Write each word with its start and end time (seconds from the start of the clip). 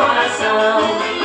coração. 0.00 1.19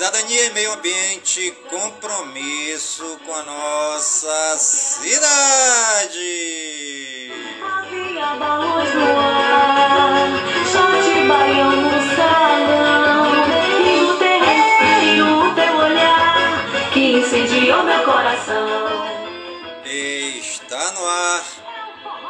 Cidadania 0.00 0.46
e 0.46 0.50
meio 0.54 0.72
ambiente, 0.72 1.50
compromisso 1.68 3.20
com 3.26 3.34
a 3.34 3.42
nossa 3.42 4.56
cidade. 4.58 5.28
Havia 7.62 8.34
balões 8.36 8.94
no 8.94 9.18
ar, 9.18 10.26
shot 10.72 11.04
baião 11.28 11.82
no 11.82 12.16
salão 12.16 13.26
E 13.84 14.00
o 14.00 14.16
terreiro, 14.16 15.50
o 15.50 15.54
teu 15.54 15.76
olhar, 15.76 16.90
que 16.94 17.18
incendiou 17.18 17.82
meu 17.82 18.02
coração 18.02 19.06
Está 19.84 20.92
no 20.92 21.06
ar 21.06 21.44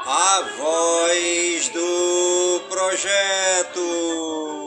a 0.07 0.43
voz 0.59 1.69
do 1.69 2.63
projeto. 2.69 4.60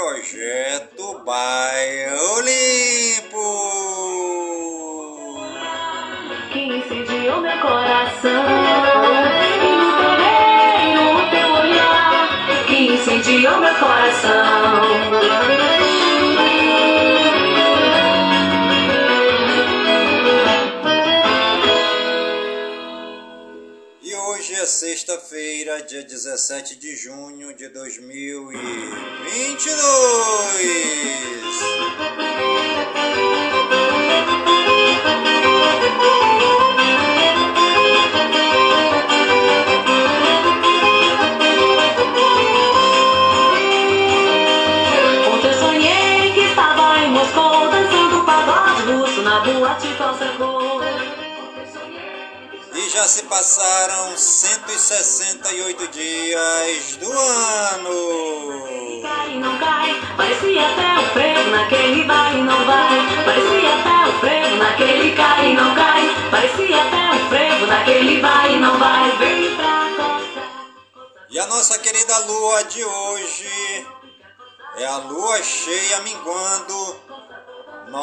Projeto 0.00 1.20
Bairro 1.26 2.40
Limpo. 2.40 3.44
que 6.50 6.58
incendiou 6.58 7.42
meu 7.42 7.60
coração. 7.60 8.46
E 10.82 10.94
no 10.94 11.30
teu 11.30 11.52
olhar 11.52 12.64
que 12.66 12.94
incendiou 12.94 13.60
meu 13.60 13.74
coração. 13.74 15.89
Sexta-feira, 24.70 25.82
dia 25.82 26.02
17 26.04 26.76
de 26.76 26.94
junho 26.94 27.52
de 27.52 27.68
2022. 27.68 28.54
Ontem 45.34 45.52
sonhei 45.58 46.32
que 46.32 46.40
estava 46.40 47.00
em 47.00 47.10
Moscou 47.10 47.68
dançando 47.68 48.24
pagode 48.24 48.82
russo 48.92 49.20
na 49.22 49.40
boate 49.40 49.88
Cossacô. 49.98 50.59
Já 53.00 53.08
se 53.08 53.22
passaram 53.22 54.14
168 54.14 55.88
dias 55.88 56.96
do 56.96 57.10
ano. 57.10 59.00
Cai 59.00 59.32
e 59.32 59.38
não 59.38 59.58
cai, 59.58 59.98
parecia 60.18 60.68
até 60.68 60.98
o 61.00 61.08
frevo 61.14 61.50
naquele 61.50 62.04
vai 62.04 62.38
e 62.38 62.42
não 62.42 62.62
vai. 62.66 63.24
Parecia 63.24 63.74
até 63.74 64.06
o 64.06 64.20
frevo 64.20 64.56
naquele 64.56 65.16
cai 65.16 65.50
e 65.50 65.54
não 65.54 65.74
cai. 65.74 66.14
Parecia 66.30 66.82
até 66.82 67.16
o 67.16 67.28
frevo 67.30 67.66
naquele 67.68 68.20
vai 68.20 68.52
e 68.52 68.60
não 68.60 68.78
vai. 68.78 69.10
Vem 69.16 69.56
pra 69.56 69.86
coça. 69.96 70.42
E 71.30 71.38
a 71.38 71.46
nossa 71.46 71.78
querida 71.78 72.18
lua 72.26 72.64
de 72.64 72.84
hoje 72.84 73.86
é 74.76 74.86
a 74.86 74.98
lua 74.98 75.42
cheia 75.42 76.00
minguando 76.00 77.00
91% 77.90 77.98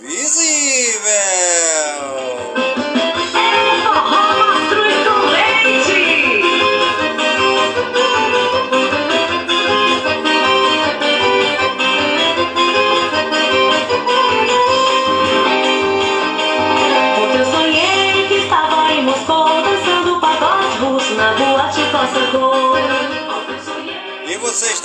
visível. 0.00 1.04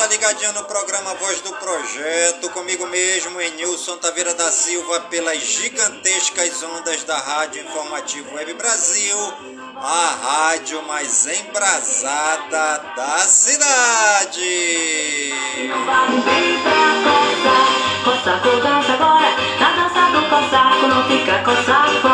Ligadinho 0.09 0.53
no 0.53 0.64
programa 0.64 1.14
Voz 1.16 1.40
do 1.42 1.53
Projeto, 1.53 2.50
comigo 2.50 2.88
mesmo, 2.88 3.40
Enilson 3.40 3.96
Taveira 3.97 4.34
da 4.34 4.52
Silva, 4.52 5.02
pelas 5.02 5.38
gigantescas 5.38 6.64
ondas 6.64 7.03
da 7.03 7.16
Rádio 7.16 7.62
Informativo 7.62 8.34
Web 8.34 8.56
Brasil, 8.56 9.18
a 9.75 10.16
rádio 10.24 10.81
mais 10.88 11.28
embrasada 11.28 12.81
da 12.95 13.19
cidade. 13.19 14.39
Vem 15.56 16.63
pra 16.63 16.89
coçar, 20.30 20.88
não 20.88 21.04
fica 21.07 21.44
coçar 21.44 22.08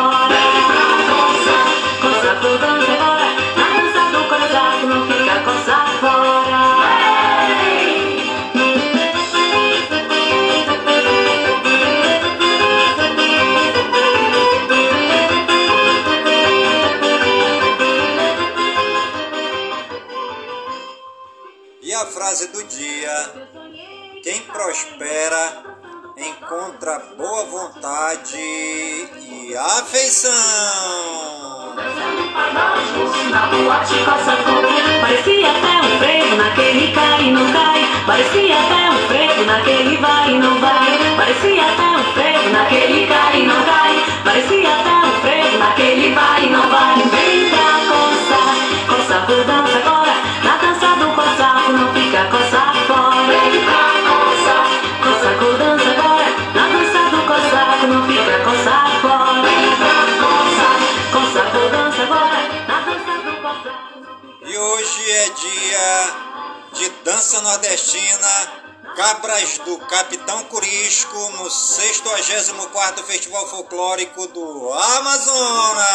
Cabras 69.16 69.56
do 69.64 69.78
Capitão 69.78 70.44
Curisco 70.44 71.16
no 71.30 71.44
64º 71.44 73.02
Festival 73.04 73.46
Folclórico 73.48 74.26
do 74.26 74.72
Amazonas. 74.74 75.86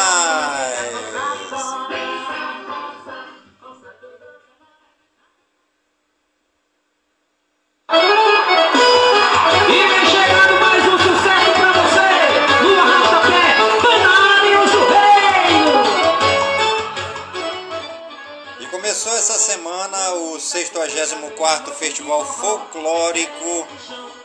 O 20.09 20.37
64º 20.37 21.73
Festival 21.73 22.25
Folclórico 22.25 23.67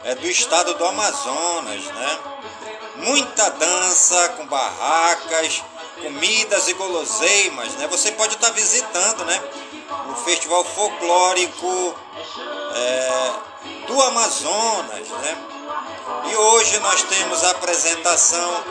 é, 0.04 0.14
do 0.14 0.26
estado 0.26 0.74
do 0.74 0.84
Amazonas, 0.84 1.84
né? 1.84 2.18
Muita 2.96 3.50
dança 3.50 4.30
com 4.30 4.46
barracas, 4.46 5.62
comidas 6.02 6.68
e 6.68 6.72
guloseimas, 6.74 7.74
né? 7.74 7.86
Você 7.88 8.12
pode 8.12 8.34
estar 8.34 8.50
visitando, 8.50 9.24
né? 9.24 9.42
O 10.10 10.14
Festival 10.24 10.64
Folclórico 10.64 11.94
é, 12.74 13.32
do 13.86 14.02
Amazonas, 14.02 15.08
né? 15.08 15.46
E 16.30 16.36
hoje 16.36 16.78
nós 16.78 17.02
temos 17.02 17.44
a 17.44 17.50
apresentação 17.50 18.64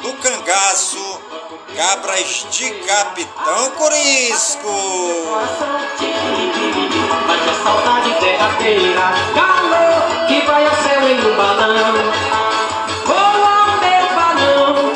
do 0.00 0.12
cangaço 0.14 1.20
Cabras 1.76 2.46
de 2.52 2.70
Capitão 2.86 3.70
Corisco. 3.72 4.68
Mas 7.26 7.48
a 7.48 7.64
saudade 7.64 8.20
derradeira, 8.20 9.02
calor 9.34 10.26
que 10.28 10.40
vai 10.46 10.66
ao 10.66 10.76
céu 10.82 11.08
em 11.08 11.18
um 11.18 11.36
balão. 11.36 11.94
Voa 13.04 13.76
meu 13.80 14.06
balão 14.14 14.92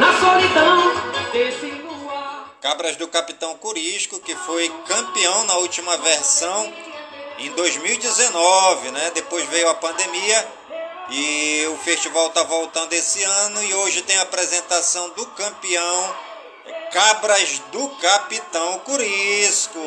na 0.00 0.18
solidão 0.18 1.30
desse 1.32 1.66
luar. 1.66 2.50
Cabras 2.60 2.96
do 2.96 3.06
Capitão 3.06 3.56
Corisco, 3.58 4.18
que 4.18 4.34
foi 4.34 4.68
campeão 4.88 5.44
na 5.44 5.54
última 5.58 5.96
versão 5.98 6.72
em 7.38 7.50
2019, 7.52 8.90
né? 8.90 9.12
Depois 9.14 9.44
veio 9.48 9.68
a 9.68 9.74
pandemia 9.74 10.48
e 11.10 11.66
o 11.68 11.76
festival 11.78 12.28
está 12.28 12.42
voltando 12.42 12.92
esse 12.92 13.22
ano 13.22 13.62
e 13.62 13.74
hoje 13.74 14.02
tem 14.02 14.16
a 14.18 14.22
apresentação 14.22 15.10
do 15.10 15.26
campeão 15.26 16.16
Cabras 16.90 17.60
do 17.70 17.88
Capitão 18.00 18.78
Curisco. 18.80 19.78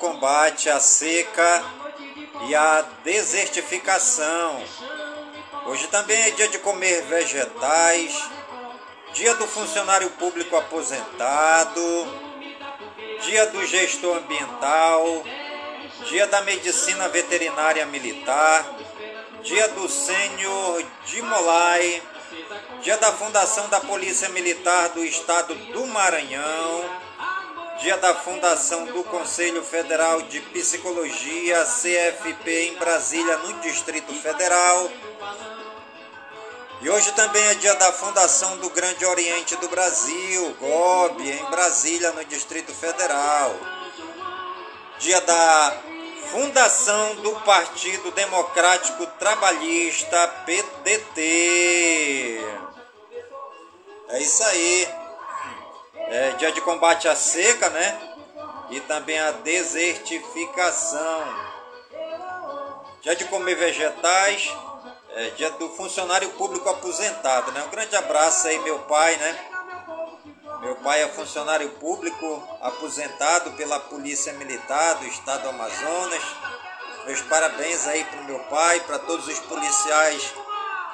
Combate 0.00 0.70
à 0.70 0.80
seca 0.80 1.62
e 2.48 2.54
à 2.54 2.82
desertificação. 3.04 4.64
Hoje 5.66 5.86
também 5.88 6.18
é 6.22 6.30
dia 6.30 6.48
de 6.48 6.58
comer 6.58 7.02
vegetais, 7.02 8.18
dia 9.12 9.34
do 9.34 9.46
funcionário 9.46 10.08
público 10.12 10.56
aposentado, 10.56 11.82
dia 13.20 13.46
do 13.48 13.64
gestor 13.66 14.16
ambiental, 14.16 15.22
dia 16.08 16.26
da 16.26 16.40
medicina 16.40 17.06
veterinária 17.10 17.84
militar, 17.84 18.64
dia 19.42 19.68
do 19.68 19.86
sênior 19.86 20.82
de 21.04 21.20
Molai, 21.20 22.02
dia 22.80 22.96
da 22.96 23.12
fundação 23.12 23.68
da 23.68 23.80
Polícia 23.80 24.30
Militar 24.30 24.88
do 24.88 25.04
Estado 25.04 25.54
do 25.54 25.86
Maranhão, 25.86 27.09
dia 27.80 27.96
da 27.96 28.14
fundação 28.14 28.84
do 28.84 29.02
Conselho 29.04 29.62
Federal 29.64 30.20
de 30.22 30.38
Psicologia, 30.40 31.64
CFP, 31.64 32.68
em 32.68 32.74
Brasília, 32.74 33.38
no 33.38 33.54
Distrito 33.54 34.12
Federal. 34.14 34.90
E 36.82 36.90
hoje 36.90 37.10
também 37.12 37.42
é 37.42 37.54
dia 37.54 37.74
da 37.74 37.90
fundação 37.90 38.58
do 38.58 38.68
Grande 38.70 39.04
Oriente 39.06 39.56
do 39.56 39.68
Brasil, 39.68 40.54
GOB, 40.60 41.30
em 41.30 41.50
Brasília, 41.50 42.12
no 42.12 42.24
Distrito 42.26 42.72
Federal. 42.72 43.54
Dia 44.98 45.20
da 45.22 45.76
fundação 46.30 47.16
do 47.16 47.32
Partido 47.40 48.10
Democrático 48.10 49.06
Trabalhista, 49.18 50.28
PDT. 50.44 52.40
É 54.10 54.20
isso 54.20 54.42
aí 54.44 54.99
é, 56.10 56.32
dia 56.32 56.50
de 56.50 56.60
combate 56.60 57.08
à 57.08 57.14
seca, 57.14 57.70
né? 57.70 57.98
E 58.70 58.80
também 58.80 59.18
a 59.18 59.30
desertificação. 59.30 61.50
Dia 63.00 63.16
de 63.16 63.24
comer 63.26 63.54
vegetais, 63.54 64.52
é, 65.14 65.30
dia 65.30 65.50
do 65.52 65.70
funcionário 65.70 66.28
público 66.30 66.68
aposentado, 66.68 67.52
né? 67.52 67.62
Um 67.62 67.70
grande 67.70 67.96
abraço 67.96 68.48
aí, 68.48 68.58
meu 68.58 68.80
pai, 68.80 69.16
né? 69.16 69.46
Meu 70.60 70.74
pai 70.76 71.02
é 71.02 71.08
funcionário 71.08 71.70
público 71.70 72.46
aposentado 72.60 73.52
pela 73.52 73.80
Polícia 73.80 74.32
Militar 74.34 74.96
do 74.96 75.06
Estado 75.06 75.44
do 75.44 75.48
Amazonas. 75.50 76.22
Meus 77.06 77.22
parabéns 77.22 77.86
aí 77.86 78.04
para 78.04 78.20
o 78.20 78.24
meu 78.24 78.40
pai, 78.40 78.80
para 78.80 78.98
todos 78.98 79.26
os 79.26 79.38
policiais 79.40 80.34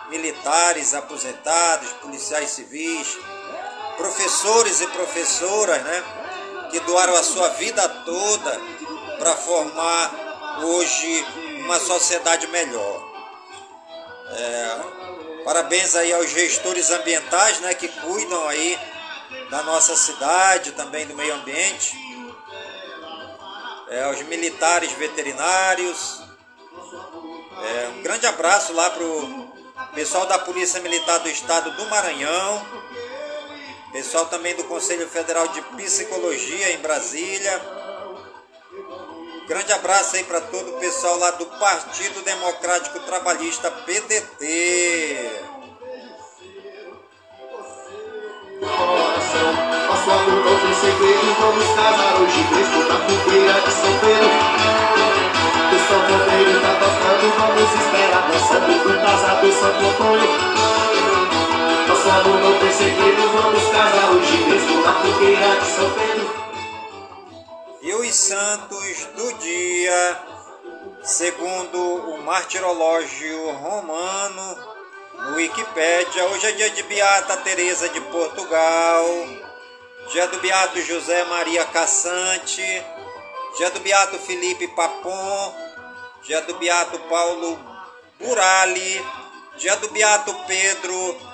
militares 0.08 0.94
aposentados, 0.94 1.90
policiais 1.94 2.50
civis, 2.50 3.18
professores 3.96 4.80
e 4.80 4.86
professoras, 4.88 5.82
né, 5.82 6.04
que 6.70 6.80
doaram 6.80 7.14
a 7.16 7.22
sua 7.22 7.48
vida 7.50 7.88
toda 7.88 8.60
para 9.18 9.36
formar 9.36 10.60
hoje 10.62 11.26
uma 11.60 11.78
sociedade 11.80 12.46
melhor. 12.48 13.04
É, 14.28 14.78
parabéns 15.44 15.94
aí 15.94 16.12
aos 16.12 16.30
gestores 16.30 16.90
ambientais, 16.90 17.60
né, 17.60 17.74
que 17.74 17.88
cuidam 17.88 18.46
aí 18.48 18.78
da 19.50 19.62
nossa 19.62 19.96
cidade, 19.96 20.72
também 20.72 21.06
do 21.06 21.14
meio 21.14 21.34
ambiente. 21.34 21.96
É, 23.88 24.02
aos 24.04 24.20
militares 24.22 24.90
veterinários. 24.92 26.20
É, 27.62 27.88
um 27.96 28.02
grande 28.02 28.26
abraço 28.26 28.72
lá 28.72 28.90
pro 28.90 29.46
pessoal 29.94 30.26
da 30.26 30.38
Polícia 30.38 30.80
Militar 30.80 31.18
do 31.20 31.28
Estado 31.28 31.70
do 31.70 31.86
Maranhão, 31.86 32.66
Pessoal 33.92 34.26
também 34.26 34.54
do 34.54 34.64
Conselho 34.64 35.08
Federal 35.08 35.48
de 35.48 35.62
Psicologia 35.62 36.72
em 36.72 36.78
Brasília. 36.78 37.62
Grande 39.46 39.72
abraço 39.72 40.16
aí 40.16 40.24
para 40.24 40.40
todo 40.40 40.76
o 40.76 40.80
pessoal 40.80 41.16
lá 41.18 41.30
do 41.32 41.46
Partido 41.46 42.20
Democrático 42.22 42.98
Trabalhista 43.00 43.70
PDT. 43.70 45.46
Pedro 56.26 56.60
tá 56.60 56.74
vamos 57.38 57.74
esperar 57.74 58.22
casado. 59.02 60.75
Amor 62.16 62.40
não 62.40 62.58
tem 62.58 62.72
segredo, 62.72 63.28
vamos 63.28 63.62
casar 63.64 64.10
hoje 64.12 64.38
mesmo 64.38 64.80
na 64.80 64.94
fogueira 64.94 65.56
de 65.56 65.66
São 65.66 65.90
Pedro. 65.90 66.34
E 67.82 67.92
os 67.92 68.14
santos 68.14 69.04
do 69.14 69.32
dia, 69.34 70.22
segundo 71.02 71.78
o 71.78 72.22
martirológio 72.22 73.50
romano, 73.52 74.56
no 75.12 75.36
Wikipédia, 75.36 76.24
hoje 76.28 76.46
é 76.46 76.52
dia 76.52 76.70
de 76.70 76.82
Beata 76.84 77.36
Teresa 77.36 77.90
de 77.90 78.00
Portugal, 78.00 79.04
dia 80.10 80.26
do 80.28 80.38
Beato 80.38 80.80
José 80.80 81.22
Maria 81.24 81.66
Cassante, 81.66 82.82
dia 83.58 83.70
do 83.72 83.80
Beato 83.80 84.18
Felipe 84.20 84.66
Papon, 84.68 85.54
dia 86.22 86.40
do 86.40 86.54
Beato 86.54 86.98
Paulo 87.10 87.58
Burali, 88.18 89.04
dia 89.58 89.76
do 89.76 89.90
Beato 89.90 90.34
Pedro 90.46 91.25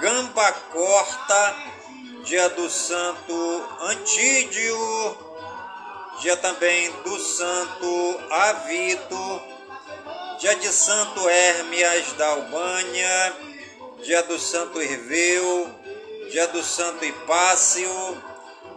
Gamba 0.00 0.52
Corta, 0.72 1.56
dia 2.22 2.48
do 2.50 2.70
Santo 2.70 3.68
Antídio, 3.80 4.78
dia 6.20 6.36
também 6.36 6.92
do 7.02 7.18
Santo 7.18 8.20
Avito, 8.30 9.42
dia 10.38 10.54
de 10.54 10.68
Santo 10.68 11.28
Hermias 11.28 12.12
da 12.12 12.28
Albânia, 12.28 13.36
dia 14.04 14.22
do 14.22 14.38
Santo 14.38 14.80
Herveu, 14.80 15.68
dia 16.30 16.46
do 16.46 16.62
Santo 16.62 17.04
Hipácio, 17.04 18.22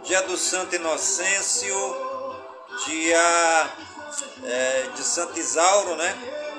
dia 0.02 0.22
do 0.22 0.36
Santo 0.36 0.74
Inocêncio, 0.74 1.96
dia 2.84 3.70
é, 4.42 4.88
de 4.96 5.04
Santo 5.04 5.38
Isauro, 5.38 5.94
né? 5.94 6.18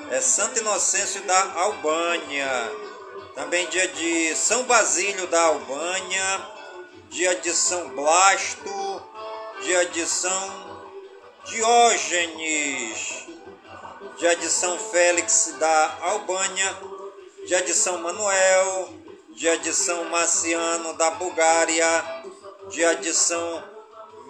É 0.09 0.21
Santo 0.21 0.57
Inocêncio 0.57 1.21
da 1.23 1.51
Albânia. 1.53 2.82
Também 3.35 3.67
dia 3.69 3.87
de 3.87 4.35
São 4.35 4.63
Basílio 4.65 5.25
da 5.25 5.41
Albânia, 5.41 6.47
dia 7.09 7.33
de 7.35 7.51
São 7.51 7.89
Blasto, 7.89 9.01
dia 9.63 9.85
de 9.87 10.05
São 10.05 10.87
Diógenes, 11.45 13.27
dia 14.17 14.35
de 14.35 14.47
São 14.47 14.77
Félix 14.77 15.55
da 15.57 15.97
Albânia, 16.01 16.77
dia 17.47 17.63
de 17.63 17.73
São 17.73 17.97
Manuel, 17.97 18.93
dia 19.31 19.57
de 19.57 19.73
São 19.73 20.03
Marciano 20.05 20.93
da 20.93 21.09
Bulgária, 21.11 22.23
dia 22.69 22.95
de 22.97 23.15
São 23.15 23.63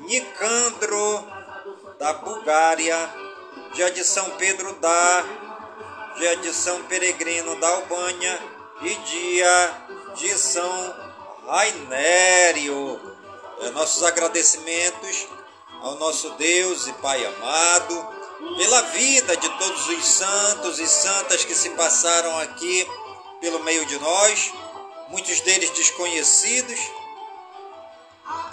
Nicandro 0.05 1.27
da 1.99 2.13
Bulgária, 2.13 3.13
dia 3.73 3.91
de 3.91 4.05
São 4.05 4.29
Pedro 4.37 4.73
da, 4.75 5.25
dia 6.15 6.37
de 6.37 6.53
São 6.53 6.83
Peregrino 6.83 7.57
da 7.57 7.67
Albânia 7.67 8.52
e 8.85 8.95
dia 8.95 9.87
de 10.15 10.37
São 10.37 10.95
Rainério. 11.47 12.99
É, 13.61 13.69
nossos 13.69 14.03
agradecimentos 14.03 15.27
ao 15.81 15.95
nosso 15.95 16.31
Deus 16.31 16.87
e 16.87 16.93
Pai 16.93 17.25
amado, 17.25 18.07
pela 18.57 18.81
vida 18.81 19.37
de 19.37 19.49
todos 19.57 19.87
os 19.87 20.05
santos 20.05 20.79
e 20.79 20.87
santas 20.87 21.45
que 21.45 21.55
se 21.55 21.69
passaram 21.71 22.39
aqui 22.39 22.87
pelo 23.39 23.63
meio 23.63 23.85
de 23.85 23.99
nós, 23.99 24.53
muitos 25.09 25.41
deles 25.41 25.69
desconhecidos, 25.71 26.79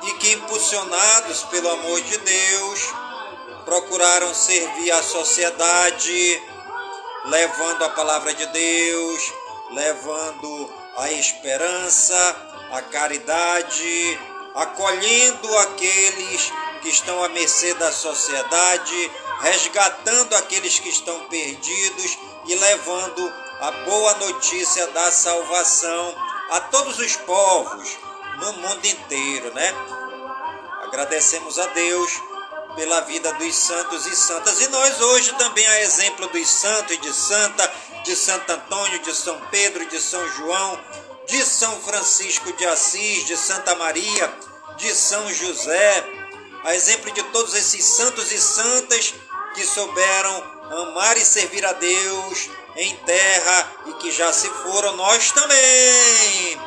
e 0.03 0.13
que, 0.15 0.33
impulsionados 0.33 1.45
pelo 1.45 1.71
amor 1.71 2.01
de 2.03 2.19
Deus, 2.19 2.81
procuraram 3.65 4.35
servir 4.35 4.91
a 4.91 5.03
sociedade, 5.03 6.43
levando 7.27 7.85
a 7.85 7.91
palavra 7.91 8.35
de 8.35 8.47
Deus, 8.47 9.33
levando 9.73 10.73
a 10.97 11.11
esperança, 11.13 12.37
a 12.73 12.83
caridade, 12.83 14.19
acolhendo 14.55 15.59
aqueles 15.59 16.53
que 16.83 16.89
estão 16.89 17.23
à 17.23 17.29
mercê 17.29 17.75
da 17.75 17.93
sociedade, 17.93 19.11
resgatando 19.41 20.35
aqueles 20.37 20.79
que 20.79 20.89
estão 20.89 21.27
perdidos 21.27 22.19
e 22.47 22.55
levando 22.55 23.33
a 23.61 23.71
boa 23.85 24.15
notícia 24.15 24.87
da 24.89 25.11
salvação 25.13 26.15
a 26.51 26.61
todos 26.61 26.99
os 26.99 27.17
povos 27.17 27.99
no 28.39 28.53
mundo 28.55 28.85
inteiro, 28.87 29.53
né? 29.55 29.75
Agradecemos 30.83 31.59
a 31.59 31.67
Deus 31.67 32.30
pela 32.75 33.01
vida 33.03 33.33
dos 33.35 33.55
santos 33.55 34.07
e 34.07 34.17
santas. 34.17 34.61
E 34.61 34.69
nós 34.69 35.01
hoje 35.01 35.33
também, 35.35 35.67
a 35.67 35.83
exemplo 35.83 36.27
dos 36.29 36.49
santos 36.49 36.97
e 36.97 36.99
de 36.99 37.13
santa, 37.13 37.73
de 38.05 38.17
Santo 38.17 38.51
Antônio, 38.51 38.99
de 39.01 39.15
São 39.15 39.41
Pedro, 39.51 39.85
de 39.87 40.01
São 40.01 40.27
João, 40.31 40.81
de 41.27 41.45
São 41.45 41.81
Francisco 41.83 42.53
de 42.55 42.67
Assis, 42.67 43.25
de 43.27 43.37
Santa 43.37 43.75
Maria, 43.77 44.33
de 44.77 44.95
São 44.95 45.33
José, 45.33 46.05
a 46.65 46.75
exemplo 46.75 47.11
de 47.13 47.23
todos 47.25 47.55
esses 47.55 47.85
santos 47.85 48.33
e 48.33 48.39
santas 48.39 49.15
que 49.55 49.65
souberam 49.65 50.61
amar 50.71 51.17
e 51.17 51.25
servir 51.25 51.65
a 51.65 51.73
Deus 51.73 52.49
em 52.77 52.97
terra 52.97 53.73
e 53.87 53.93
que 53.95 54.11
já 54.11 54.33
se 54.33 54.49
foram, 54.49 54.97
nós 54.97 55.31
também 55.33 56.61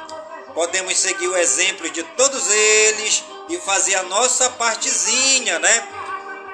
podemos 0.53 0.97
seguir 0.97 1.27
o 1.27 1.37
exemplo 1.37 1.89
de 1.89 2.03
todos 2.03 2.49
eles 2.49 3.23
e 3.49 3.57
fazer 3.59 3.95
a 3.95 4.03
nossa 4.03 4.49
partezinha, 4.51 5.59
né? 5.59 5.87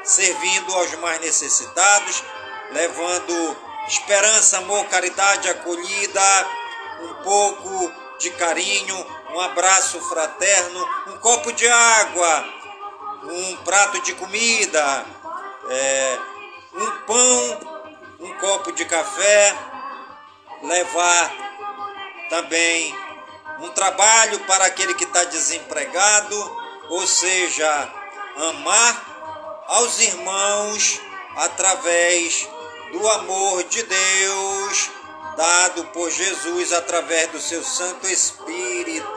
Servindo 0.04 0.74
aos 0.74 0.94
mais 0.96 1.22
necessitados, 1.22 2.24
levando 2.72 3.58
esperança, 3.88 4.58
amor, 4.58 4.86
caridade, 4.86 5.50
acolhida, 5.50 6.48
um 7.02 7.24
pouco 7.24 7.92
de 8.20 8.30
carinho, 8.32 9.06
um 9.32 9.40
abraço 9.40 10.00
fraterno, 10.02 10.88
um 11.08 11.18
copo 11.18 11.52
de 11.54 11.68
água, 11.68 12.46
um 13.24 13.56
prato 13.58 14.02
de 14.02 14.14
comida, 14.14 15.06
é, 15.70 16.18
um 16.74 16.92
pão, 17.06 17.90
um 18.20 18.34
copo 18.36 18.72
de 18.72 18.86
café, 18.86 19.56
levar 20.64 21.32
também 22.30 22.96
um 23.60 23.70
trabalho 23.70 24.40
para 24.42 24.66
aquele 24.66 24.94
que 24.94 25.04
está 25.04 25.24
desempregado, 25.26 26.59
ou 26.90 27.06
seja, 27.08 27.90
amar 28.36 29.66
aos 29.68 30.00
irmãos 30.00 31.00
através 31.36 32.50
do 32.92 33.08
amor 33.08 33.64
de 33.66 33.84
Deus 33.84 34.90
dado 35.38 35.86
por 35.86 36.12
Jesus 36.12 36.74
através 36.74 37.30
do 37.32 37.40
seu 37.40 37.64
Santo 37.64 38.08
Espírito. 38.08 39.08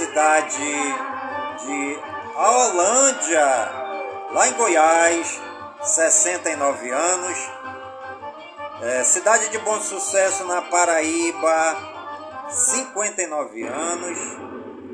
Cidade 0.00 0.94
de 1.66 1.98
Aolândia, 2.34 3.44
lá 4.32 4.48
em 4.48 4.52
Goiás, 4.54 5.38
69 5.82 6.90
anos. 6.90 7.38
É, 8.80 9.04
cidade 9.04 9.50
de 9.50 9.58
Bom 9.58 9.78
Sucesso 9.82 10.44
na 10.44 10.62
Paraíba, 10.62 11.76
59 12.48 13.62
anos, 13.66 14.18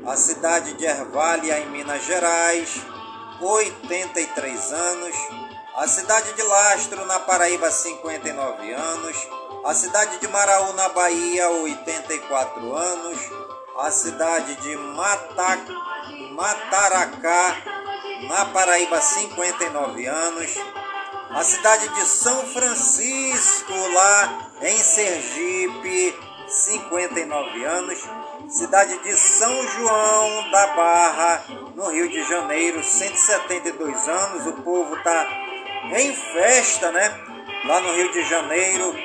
a 0.05 0.17
cidade 0.17 0.73
de 0.73 0.85
Ervália, 0.85 1.57
em 1.59 1.69
Minas 1.69 2.03
Gerais, 2.03 2.75
83 3.39 4.73
anos, 4.73 5.15
a 5.77 5.87
cidade 5.87 6.33
de 6.33 6.43
Lastro, 6.43 7.05
na 7.05 7.19
Paraíba, 7.21 7.71
59 7.71 8.73
anos, 8.73 9.27
a 9.63 9.73
cidade 9.73 10.17
de 10.17 10.27
Maraú, 10.27 10.73
na 10.73 10.89
Bahia, 10.89 11.49
84 11.49 12.75
anos, 12.75 13.46
a 13.79 13.91
cidade 13.91 14.55
de 14.55 14.75
Mata, 14.75 15.59
Mataracá, 16.31 17.57
na 18.27 18.45
Paraíba, 18.45 18.99
59 18.99 20.05
anos, 20.07 20.55
a 21.29 21.43
cidade 21.43 21.87
de 21.89 22.01
São 22.07 22.43
Francisco, 22.47 23.73
lá 23.93 24.49
em 24.61 24.77
Sergipe, 24.77 26.17
59 26.47 27.63
anos, 27.65 28.03
cidade 28.49 28.97
de 29.03 29.15
São 29.15 29.67
João 29.67 30.49
da 30.49 30.67
Barra, 30.67 31.43
no 31.75 31.91
Rio 31.91 32.09
de 32.09 32.23
Janeiro, 32.23 32.83
172 32.83 34.07
anos. 34.07 34.47
O 34.47 34.53
povo 34.63 34.95
está 34.95 35.27
em 35.95 36.15
festa, 36.15 36.91
né? 36.91 37.15
Lá 37.65 37.79
no 37.79 37.93
Rio 37.93 38.11
de 38.11 38.23
Janeiro, 38.23 38.95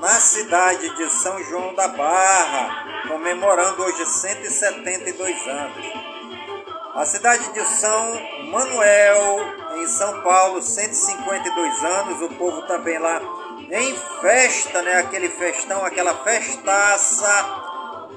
na 0.00 0.20
cidade 0.20 0.96
de 0.96 1.10
São 1.10 1.42
João 1.44 1.74
da 1.74 1.88
Barra, 1.88 2.93
comemorando 3.14 3.80
hoje 3.80 4.04
172 4.04 5.46
anos. 5.46 5.86
A 6.96 7.04
cidade 7.06 7.52
de 7.52 7.64
São 7.64 8.20
Manuel, 8.50 9.38
em 9.76 9.86
São 9.86 10.20
Paulo, 10.22 10.60
152 10.60 11.84
anos. 11.84 12.22
O 12.22 12.28
povo 12.34 12.62
também 12.62 12.98
lá 12.98 13.20
em 13.70 13.94
festa, 14.20 14.82
né? 14.82 14.96
Aquele 14.96 15.28
festão, 15.28 15.84
aquela 15.84 16.12
festaça 16.24 17.28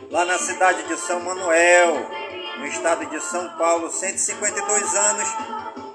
lá 0.09 0.25
na 0.25 0.39
cidade 0.39 0.81
de 0.87 0.97
São 0.97 1.19
Manuel, 1.19 2.09
no 2.57 2.65
estado 2.65 3.05
de 3.05 3.21
São 3.21 3.49
Paulo, 3.49 3.91
152 3.91 4.95
anos. 4.95 5.29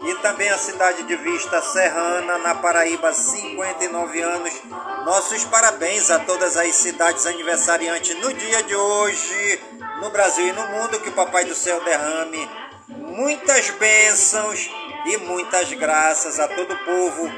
E 0.04 0.14
também 0.22 0.48
a 0.48 0.58
cidade 0.58 1.02
de 1.02 1.16
Vista 1.16 1.60
Serrana, 1.60 2.38
na 2.38 2.54
Paraíba, 2.54 3.12
59 3.12 4.20
anos. 4.20 4.62
Nossos 5.04 5.44
parabéns 5.44 6.10
a 6.10 6.20
todas 6.20 6.56
as 6.56 6.76
cidades 6.76 7.26
aniversariantes 7.26 8.16
no 8.20 8.32
dia 8.32 8.62
de 8.62 8.74
hoje, 8.74 9.60
no 10.00 10.10
Brasil 10.10 10.46
e 10.46 10.52
no 10.52 10.66
mundo, 10.68 11.00
que 11.00 11.08
o 11.08 11.12
Papai 11.12 11.44
do 11.44 11.54
Céu 11.54 11.82
derrame 11.82 12.48
muitas 12.88 13.70
bênçãos 13.70 14.70
e 15.06 15.16
muitas 15.18 15.72
graças 15.72 16.38
a 16.38 16.46
todo 16.46 16.72
o 16.72 16.84
povo 16.84 17.30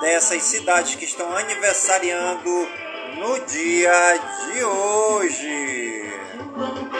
dessas 0.00 0.42
cidades 0.42 0.96
que 0.96 1.06
estão 1.06 1.34
aniversariando 1.34 2.68
no 3.16 3.40
dia 3.46 4.20
de 4.52 4.64
hoje. 4.64 6.12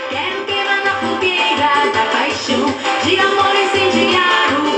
Quero 0.08 0.44
queimar 0.46 0.84
na 0.84 1.00
fogueira 1.00 1.92
da 1.92 2.04
paixão, 2.10 2.64
de 3.04 3.20
amor 3.20 3.54
incendiar 3.54 4.52
o 4.54 4.62
coração. 4.62 4.77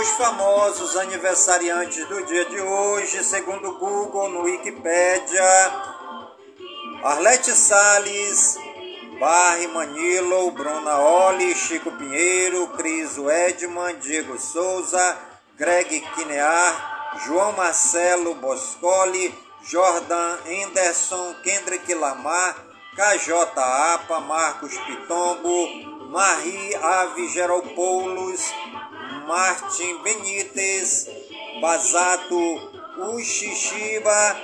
Os 0.00 0.08
famosos 0.12 0.96
aniversariantes 0.96 2.08
do 2.08 2.24
dia 2.24 2.46
de 2.46 2.58
hoje, 2.58 3.22
segundo 3.22 3.68
o 3.68 3.78
Google, 3.78 4.30
no 4.30 4.42
Wikipedia, 4.44 5.44
Arlete 7.04 7.50
Salles, 7.50 8.56
Barre 9.18 9.66
Manilo, 9.66 10.52
Bruna 10.52 10.98
Oli, 10.98 11.54
Chico 11.54 11.92
Pinheiro, 11.92 12.68
Criso 12.68 13.30
Edman, 13.30 13.98
Diego 13.98 14.38
Souza, 14.40 15.18
Greg 15.58 16.00
Quinear, 16.14 17.18
João 17.26 17.52
Marcelo 17.52 18.34
Boscoli, 18.36 19.34
Jordan 19.64 20.38
Anderson, 20.64 21.34
Kendrick 21.44 21.92
Lamar, 21.92 22.56
KJ 22.96 23.34
Apa, 23.54 24.18
Marcos 24.20 24.74
Pitombo, 24.78 25.68
Marie 26.08 26.74
Ave 26.76 27.28
Geropoulos, 27.28 28.50
Martin 29.26 29.98
Benítez, 30.02 31.08
Basato 31.60 32.38
Uxixíba, 33.14 34.36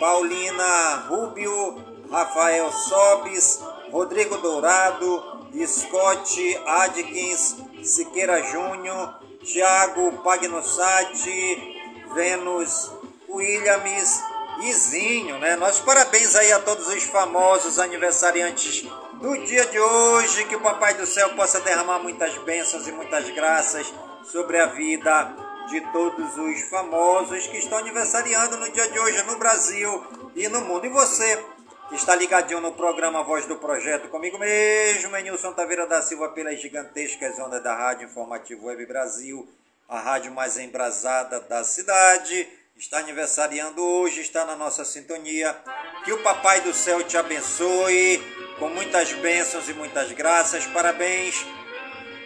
Paulina 0.00 1.06
Rubio, 1.08 1.82
Rafael 2.10 2.70
Sobis, 2.72 3.60
Rodrigo 3.90 4.38
Dourado, 4.38 5.34
Scott 5.66 6.60
Adkins, 6.66 7.56
Siqueira 7.82 8.42
Júnior, 8.42 9.14
Thiago 9.44 10.12
Pagnossati, 10.22 11.76
Vênus 12.14 12.90
Williams, 13.28 14.22
Izinho, 14.62 15.38
né? 15.38 15.56
Nossos 15.56 15.80
parabéns 15.80 16.34
aí 16.36 16.52
a 16.52 16.60
todos 16.60 16.86
os 16.86 17.02
famosos 17.04 17.78
aniversariantes 17.78 18.86
do 19.14 19.36
dia 19.44 19.66
de 19.66 19.78
hoje. 19.78 20.44
Que 20.44 20.56
o 20.56 20.60
Papai 20.60 20.94
do 20.94 21.06
Céu 21.06 21.30
possa 21.30 21.60
derramar 21.60 21.98
muitas 21.98 22.36
bênçãos 22.38 22.86
e 22.86 22.92
muitas 22.92 23.28
graças 23.30 23.92
sobre 24.30 24.58
a 24.58 24.66
vida 24.66 25.34
de 25.68 25.80
todos 25.92 26.36
os 26.36 26.60
famosos 26.62 27.46
que 27.46 27.58
estão 27.58 27.78
aniversariando 27.78 28.56
no 28.56 28.70
dia 28.70 28.88
de 28.88 28.98
hoje 28.98 29.22
no 29.22 29.38
Brasil 29.38 30.04
e 30.34 30.48
no 30.48 30.60
mundo. 30.62 30.86
E 30.86 30.90
você 30.90 31.42
que 31.88 31.96
está 31.96 32.14
ligadinho 32.14 32.60
no 32.60 32.72
programa 32.72 33.22
Voz 33.22 33.46
do 33.46 33.56
Projeto 33.56 34.08
comigo 34.08 34.38
mesmo, 34.38 35.16
Nilson 35.16 35.52
Taveira 35.52 35.86
da 35.86 36.02
Silva, 36.02 36.30
pelas 36.30 36.60
gigantescas 36.60 37.38
ondas 37.38 37.62
da 37.62 37.74
Rádio 37.74 38.06
Informativo 38.06 38.66
Web 38.66 38.86
Brasil, 38.86 39.48
a 39.88 40.00
rádio 40.00 40.32
mais 40.32 40.58
embrasada 40.58 41.40
da 41.40 41.62
cidade 41.62 42.48
está 42.76 42.98
aniversariando 42.98 43.82
hoje, 43.82 44.20
está 44.20 44.44
na 44.44 44.56
nossa 44.56 44.84
sintonia. 44.84 45.56
Que 46.04 46.12
o 46.12 46.22
Papai 46.22 46.60
do 46.60 46.74
Céu 46.74 47.02
te 47.04 47.16
abençoe 47.16 48.20
com 48.58 48.68
muitas 48.68 49.12
bênçãos 49.12 49.68
e 49.68 49.72
muitas 49.72 50.10
graças. 50.12 50.66
Parabéns 50.66 51.46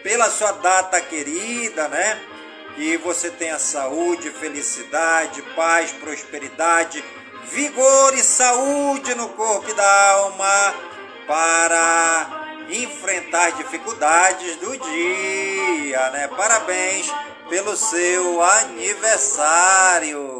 pela 0.03 0.29
sua 0.29 0.51
data 0.53 0.99
querida, 1.01 1.87
né? 1.87 2.19
Que 2.75 2.97
você 2.97 3.29
tenha 3.29 3.59
saúde, 3.59 4.29
felicidade, 4.31 5.41
paz, 5.55 5.91
prosperidade, 5.93 7.03
vigor 7.51 8.13
e 8.13 8.21
saúde 8.21 9.15
no 9.15 9.29
corpo 9.29 9.69
e 9.69 9.73
da 9.73 10.11
alma 10.11 10.73
para 11.27 12.27
enfrentar 12.69 13.51
dificuldades 13.51 14.55
do 14.57 14.77
dia, 14.77 16.09
né? 16.11 16.27
Parabéns 16.27 17.11
pelo 17.49 17.75
seu 17.75 18.41
aniversário. 18.43 20.39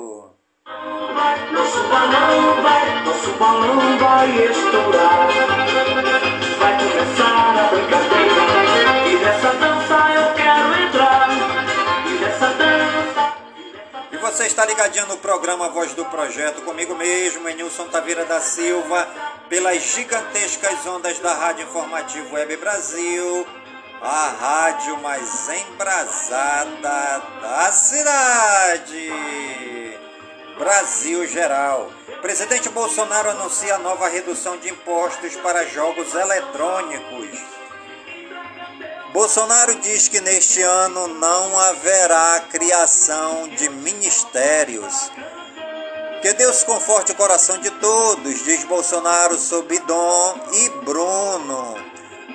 Nosso 1.51 1.83
balão 1.89 2.61
vai, 2.61 3.03
nosso 3.03 3.31
balão 3.33 3.97
vai 3.97 4.29
estourar. 4.45 5.27
Vai 6.59 6.77
começar 6.77 7.57
a 7.57 7.67
brincadeira. 7.71 8.08
Você 14.31 14.45
está 14.45 14.65
ligadinho 14.65 15.07
no 15.07 15.17
programa 15.17 15.69
Voz 15.69 15.93
do 15.93 16.05
Projeto, 16.05 16.61
comigo 16.61 16.95
mesmo, 16.95 17.49
Enilson 17.49 17.87
Taveira 17.87 18.25
da 18.25 18.39
Silva, 18.39 19.07
pelas 19.49 19.81
gigantescas 19.81 20.85
ondas 20.85 21.17
da 21.19 21.33
Rádio 21.33 21.63
Informativo 21.63 22.35
Web 22.35 22.57
Brasil 22.57 23.47
a 24.01 24.29
rádio 24.29 24.97
mais 25.01 25.49
embrasada 25.49 27.21
da 27.41 27.71
cidade. 27.71 29.11
Brasil 30.57 31.27
Geral. 31.27 31.91
Presidente 32.21 32.69
Bolsonaro 32.69 33.31
anuncia 33.31 33.77
nova 33.79 34.07
redução 34.07 34.57
de 34.57 34.69
impostos 34.69 35.35
para 35.37 35.65
jogos 35.65 36.13
eletrônicos. 36.13 37.58
Bolsonaro 39.13 39.73
diz 39.79 40.07
que 40.07 40.21
neste 40.21 40.61
ano 40.61 41.07
não 41.07 41.57
haverá 41.57 42.41
criação 42.51 43.47
de 43.49 43.67
ministérios. 43.67 45.11
Que 46.21 46.31
Deus 46.33 46.63
conforte 46.63 47.11
o 47.11 47.15
coração 47.15 47.57
de 47.57 47.71
todos, 47.71 48.43
diz 48.43 48.63
Bolsonaro 48.65 49.35
sobre 49.39 49.79
Dom 49.79 50.39
e 50.53 50.69
Bruno. 50.85 51.75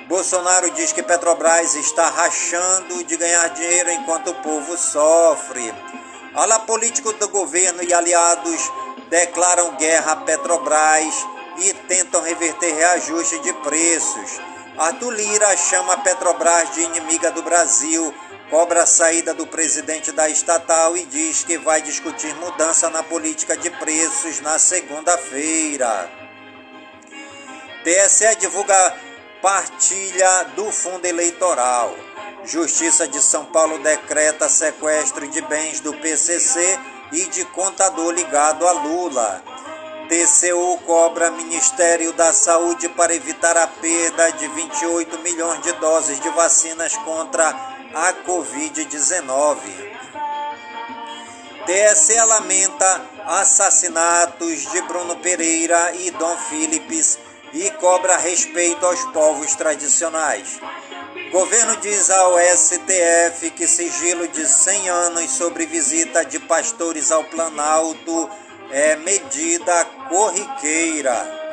Bolsonaro 0.09 0.69
diz 0.71 0.91
que 0.91 1.01
Petrobras 1.01 1.75
está 1.75 2.09
rachando 2.09 3.05
de 3.05 3.15
ganhar 3.15 3.47
dinheiro 3.49 3.91
enquanto 3.91 4.31
o 4.31 4.41
povo 4.41 4.77
sofre. 4.77 5.73
Ala 6.33 6.59
político 6.59 7.13
do 7.13 7.29
governo 7.29 7.83
e 7.83 7.93
aliados 7.93 8.69
declaram 9.09 9.77
guerra 9.77 10.11
à 10.11 10.15
Petrobras 10.17 11.25
e 11.59 11.73
tentam 11.87 12.21
reverter 12.21 12.75
reajuste 12.75 13.39
de 13.39 13.53
preços. 13.53 14.54
Arthur 14.77 15.11
Lira 15.11 15.55
chama 15.55 15.97
Petrobras 15.99 16.75
de 16.75 16.81
inimiga 16.81 17.31
do 17.31 17.41
Brasil, 17.41 18.13
cobra 18.49 18.83
a 18.83 18.85
saída 18.85 19.33
do 19.33 19.47
presidente 19.47 20.11
da 20.11 20.27
estatal 20.27 20.97
e 20.97 21.05
diz 21.05 21.45
que 21.45 21.57
vai 21.57 21.81
discutir 21.81 22.35
mudança 22.35 22.89
na 22.89 23.01
política 23.01 23.55
de 23.55 23.69
preços 23.69 24.41
na 24.41 24.59
segunda-feira. 24.59 26.09
TSE 27.85 28.35
divulga 28.35 28.97
partilha 29.41 30.43
do 30.55 30.69
fundo 30.71 31.05
eleitoral. 31.05 31.95
Justiça 32.43 33.07
de 33.07 33.21
São 33.21 33.45
Paulo 33.45 33.79
decreta 33.79 34.49
sequestro 34.49 35.25
de 35.29 35.41
bens 35.41 35.79
do 35.79 35.93
PCC 35.93 36.77
e 37.13 37.25
de 37.27 37.45
contador 37.45 38.11
ligado 38.11 38.67
a 38.67 38.73
Lula. 38.73 39.54
TCU 40.07 40.77
cobra 40.85 41.31
Ministério 41.31 42.13
da 42.13 42.31
Saúde 42.31 42.87
para 42.89 43.15
evitar 43.15 43.57
a 43.57 43.65
perda 43.65 44.31
de 44.33 44.47
28 44.47 45.19
milhões 45.19 45.61
de 45.61 45.73
doses 45.73 46.19
de 46.19 46.29
vacinas 46.29 46.95
contra 46.97 47.49
a 47.49 48.13
Covid-19. 48.27 49.57
TSE 51.65 52.21
lamenta 52.25 53.01
assassinatos 53.25 54.71
de 54.71 54.81
Bruno 54.83 55.15
Pereira 55.15 55.95
e 55.95 56.11
Dom 56.11 56.37
Philips 56.49 57.17
e 57.51 57.71
cobra 57.71 58.17
respeito 58.17 58.85
aos 58.85 59.03
povos 59.05 59.55
tradicionais. 59.55 60.59
Governo 61.31 61.77
diz 61.77 62.11
ao 62.11 62.37
STF 62.37 63.49
que 63.51 63.67
sigilo 63.67 64.27
de 64.27 64.47
100 64.47 64.89
anos 64.89 65.31
sobre 65.31 65.65
visita 65.65 66.23
de 66.23 66.39
pastores 66.39 67.11
ao 67.11 67.23
Planalto 67.23 68.29
é 68.71 68.95
medida 68.95 69.85
corriqueira. 70.09 71.45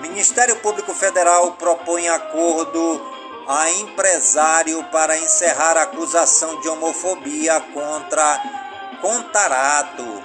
Ministério 0.00 0.56
Público 0.56 0.92
Federal 0.94 1.52
propõe 1.52 2.08
acordo 2.08 3.00
a 3.46 3.70
empresário 3.70 4.82
para 4.84 5.16
encerrar 5.16 5.76
a 5.76 5.82
acusação 5.82 6.60
de 6.60 6.68
homofobia 6.68 7.60
contra 7.72 8.40
Contarato. 9.00 10.22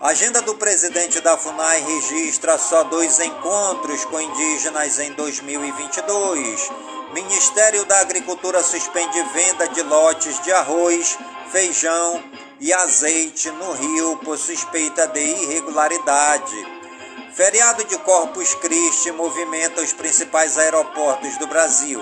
Agenda 0.00 0.42
do 0.42 0.54
presidente 0.56 1.20
da 1.20 1.36
FUNAI 1.36 1.80
registra 1.80 2.58
só 2.58 2.82
dois 2.84 3.20
encontros 3.20 4.04
com 4.04 4.20
indígenas 4.20 4.98
em 4.98 5.12
2022. 5.12 6.70
Ministério 7.12 7.84
da 7.84 8.00
Agricultura 8.00 8.62
suspende 8.62 9.22
venda 9.32 9.68
de 9.68 9.82
lotes 9.82 10.42
de 10.42 10.50
arroz, 10.50 11.16
feijão 11.50 12.22
e 12.62 12.72
azeite 12.72 13.50
no 13.50 13.72
Rio 13.72 14.16
por 14.18 14.38
suspeita 14.38 15.08
de 15.08 15.20
irregularidade. 15.20 16.54
Feriado 17.34 17.82
de 17.82 17.98
Corpus 17.98 18.54
Christi 18.54 19.10
movimenta 19.10 19.82
os 19.82 19.92
principais 19.92 20.56
aeroportos 20.56 21.36
do 21.38 21.48
Brasil. 21.48 22.00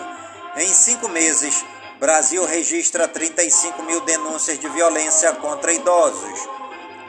Em 0.57 0.67
cinco 0.67 1.09
meses, 1.09 1.65
Brasil 1.99 2.45
registra 2.45 3.09
35 3.09 3.83
mil 3.85 4.03
denúncias 4.03 4.59
de 4.59 4.69
violência 4.69 5.33
contra 5.37 5.73
idosos. 5.73 6.39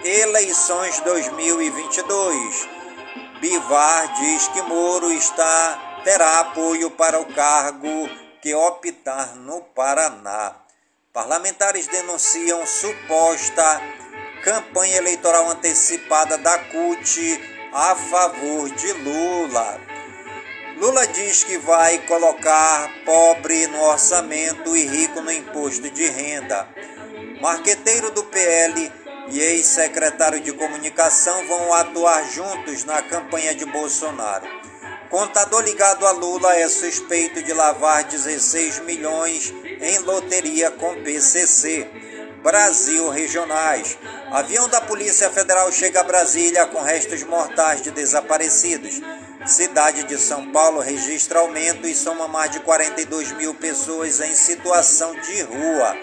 Eleições 0.02 1.02
2022. 1.02 2.70
Bivar 3.42 4.14
diz 4.22 4.48
que 4.48 4.62
Moro 4.62 5.12
está, 5.12 6.00
terá 6.06 6.40
apoio 6.40 6.90
para 6.92 7.20
o 7.20 7.26
cargo 7.34 8.10
que 8.42 8.56
optar 8.56 9.36
no 9.36 9.60
Paraná. 9.76 10.61
Parlamentares 11.14 11.88
denunciam 11.88 12.66
suposta 12.66 13.82
campanha 14.46 14.96
eleitoral 14.96 15.50
antecipada 15.50 16.38
da 16.38 16.58
CUT 16.58 17.70
a 17.74 17.94
favor 17.96 18.70
de 18.70 18.94
Lula. 18.94 19.82
Lula 20.78 21.06
diz 21.08 21.44
que 21.44 21.58
vai 21.58 22.00
colocar 22.08 22.90
pobre 23.04 23.68
no 23.68 23.82
orçamento 23.82 24.74
e 24.74 24.86
rico 24.86 25.20
no 25.20 25.34
imposto 25.34 25.90
de 25.90 26.08
renda. 26.08 26.70
Marqueteiro 27.42 28.12
do 28.12 28.24
PL 28.24 28.90
e 29.32 29.40
ex-secretário 29.42 30.40
de 30.40 30.54
comunicação 30.54 31.46
vão 31.46 31.74
atuar 31.74 32.24
juntos 32.32 32.86
na 32.86 33.02
campanha 33.02 33.54
de 33.54 33.66
Bolsonaro. 33.66 34.48
Contador 35.10 35.62
ligado 35.64 36.08
a 36.08 36.12
Lula 36.12 36.56
é 36.56 36.70
suspeito 36.70 37.44
de 37.44 37.52
lavar 37.52 38.06
16 38.06 38.80
milhões 38.86 39.54
em 39.82 39.98
loteria 40.00 40.72
com 40.72 41.04
PCC. 41.04 41.88
Brasil 42.44 43.10
Regionais. 43.10 43.98
Avião 44.32 44.68
da 44.68 44.82
Polícia 44.82 45.30
Federal 45.30 45.72
chega 45.72 46.00
a 46.00 46.04
Brasília 46.04 46.66
com 46.66 46.82
restos 46.82 47.24
mortais 47.24 47.82
de 47.82 47.92
desaparecidos. 47.92 49.00
Cidade 49.46 50.04
de 50.04 50.18
São 50.18 50.52
Paulo 50.52 50.80
registra 50.80 51.40
aumento 51.40 51.88
e 51.88 51.94
soma 51.94 52.28
mais 52.28 52.52
de 52.52 52.60
42 52.60 53.32
mil 53.34 53.54
pessoas 53.54 54.20
em 54.20 54.34
situação 54.34 55.14
de 55.20 55.42
rua. 55.42 55.96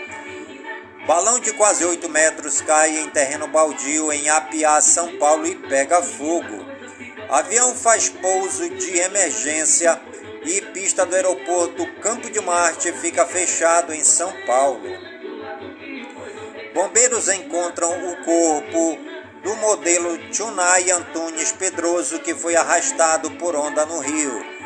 Balão 1.07 1.41
de 1.41 1.53
quase 1.53 1.85
8 1.85 2.09
metros 2.09 2.61
cai 2.61 2.99
em 2.99 3.09
terreno 3.09 3.49
baldio 3.49 4.13
em 4.13 4.29
Apiá, 4.29 4.81
São 4.81 5.17
Paulo 5.19 5.47
e 5.47 5.55
pega 5.55 6.03
fogo. 6.03 6.67
Avião 7.31 7.75
faz 7.75 8.09
pouso 8.09 8.69
de 8.71 8.99
emergência 8.99 10.01
e 10.49 10.63
pista 10.63 11.05
do 11.05 11.15
aeroporto 11.15 11.87
Campo 12.01 12.31
de 12.31 12.41
Marte 12.41 12.91
fica 12.93 13.27
fechado 13.27 13.93
em 13.93 14.03
São 14.03 14.33
Paulo. 14.47 14.89
Bombeiros 16.73 17.29
encontram 17.29 17.91
o 18.11 18.25
corpo 18.25 18.99
do 19.43 19.55
modelo 19.57 20.19
Tunay 20.31 20.91
Antunes 20.91 21.53
Pedroso 21.53 22.21
que 22.21 22.35
foi 22.35 22.57
arrastado 22.57 23.31
por 23.33 23.55
onda 23.55 23.85
no 23.85 23.99
rio. 23.99 24.59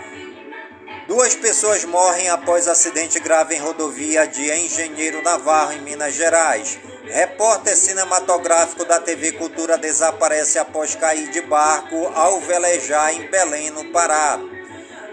Duas 1.08 1.34
pessoas 1.34 1.84
morrem 1.84 2.30
após 2.30 2.68
acidente 2.68 3.18
grave 3.18 3.56
em 3.56 3.58
rodovia 3.58 4.24
de 4.24 4.52
Engenheiro 4.52 5.20
Navarro, 5.20 5.72
em 5.72 5.80
Minas 5.80 6.14
Gerais. 6.14 6.78
Repórter 7.04 7.76
cinematográfico 7.76 8.84
da 8.84 9.00
TV 9.00 9.32
Cultura 9.32 9.76
desaparece 9.76 10.60
após 10.60 10.94
cair 10.94 11.28
de 11.30 11.40
barco 11.40 12.06
ao 12.14 12.40
velejar 12.40 13.12
em 13.12 13.28
Belém, 13.28 13.70
no 13.70 13.86
Pará. 13.86 14.38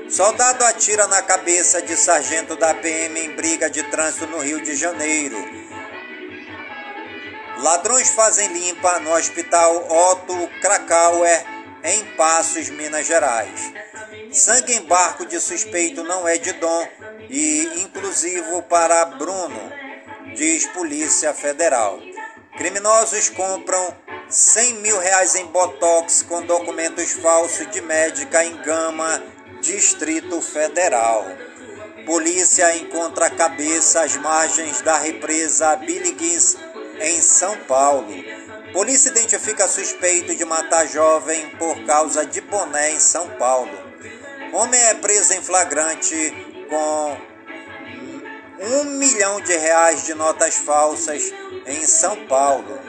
Soldado 0.10 0.64
atira 0.66 1.06
na 1.08 1.22
cabeça 1.22 1.84
de 1.84 1.96
sargento 1.96 2.56
da 2.56 2.74
PM 2.74 3.20
em 3.20 3.36
briga 3.36 3.70
de 3.70 3.84
trânsito 3.84 4.26
no 4.26 4.40
Rio 4.40 4.60
de 4.60 4.76
Janeiro. 4.76 5.38
Ladrões 7.60 8.10
fazem 8.10 8.48
limpa 8.52 9.00
no 9.02 9.14
Hospital 9.14 9.86
Otto 9.88 10.50
Krakauer, 10.62 11.46
em 11.84 12.04
Passos, 12.16 12.70
Minas 12.70 13.06
Gerais. 13.06 13.72
Sangue 14.32 14.74
em 14.74 14.82
barco 14.82 15.28
de 15.28 15.40
suspeito 15.40 16.04
não 16.04 16.28
é 16.28 16.38
de 16.38 16.54
dom 16.54 16.88
e 17.30 17.84
inclusivo 17.84 18.64
para 18.64 19.06
Bruno, 19.06 19.72
diz 20.36 20.66
Polícia 20.68 21.36
Federal. 21.36 22.00
Criminosos 22.58 23.30
compram 23.30 23.96
100 24.28 24.74
mil 24.76 24.98
reais 24.98 25.36
em 25.36 25.46
Botox 25.46 26.24
com 26.24 26.42
documentos 26.42 27.12
falsos 27.14 27.70
de 27.70 27.80
médica 27.80 28.44
em 28.44 28.58
Gama, 28.62 29.22
Distrito 29.62 30.42
Federal. 30.42 31.26
Polícia 32.06 32.76
encontra 32.78 33.30
cabeça 33.30 34.02
às 34.02 34.16
margens 34.16 34.82
da 34.82 34.98
represa 34.98 35.76
Billigins 35.76 36.58
em 37.00 37.22
São 37.22 37.56
Paulo. 37.68 38.14
Polícia 38.74 39.10
identifica 39.10 39.68
suspeito 39.68 40.36
de 40.36 40.46
matar 40.46 40.88
jovem 40.88 41.50
por 41.58 41.84
causa 41.86 42.26
de 42.26 42.42
boné 42.42 42.92
em 42.92 43.00
São 43.00 43.30
Paulo. 43.32 43.72
Homem 44.54 44.80
é 44.80 44.94
preso 44.96 45.34
em 45.34 45.42
flagrante 45.42 46.34
com 46.70 47.18
um 48.62 48.84
milhão 48.98 49.42
de 49.42 49.56
reais 49.56 50.06
de 50.06 50.14
notas 50.14 50.56
falsas 50.56 51.32
em 51.66 51.86
São 51.86 52.26
Paulo. 52.28 52.80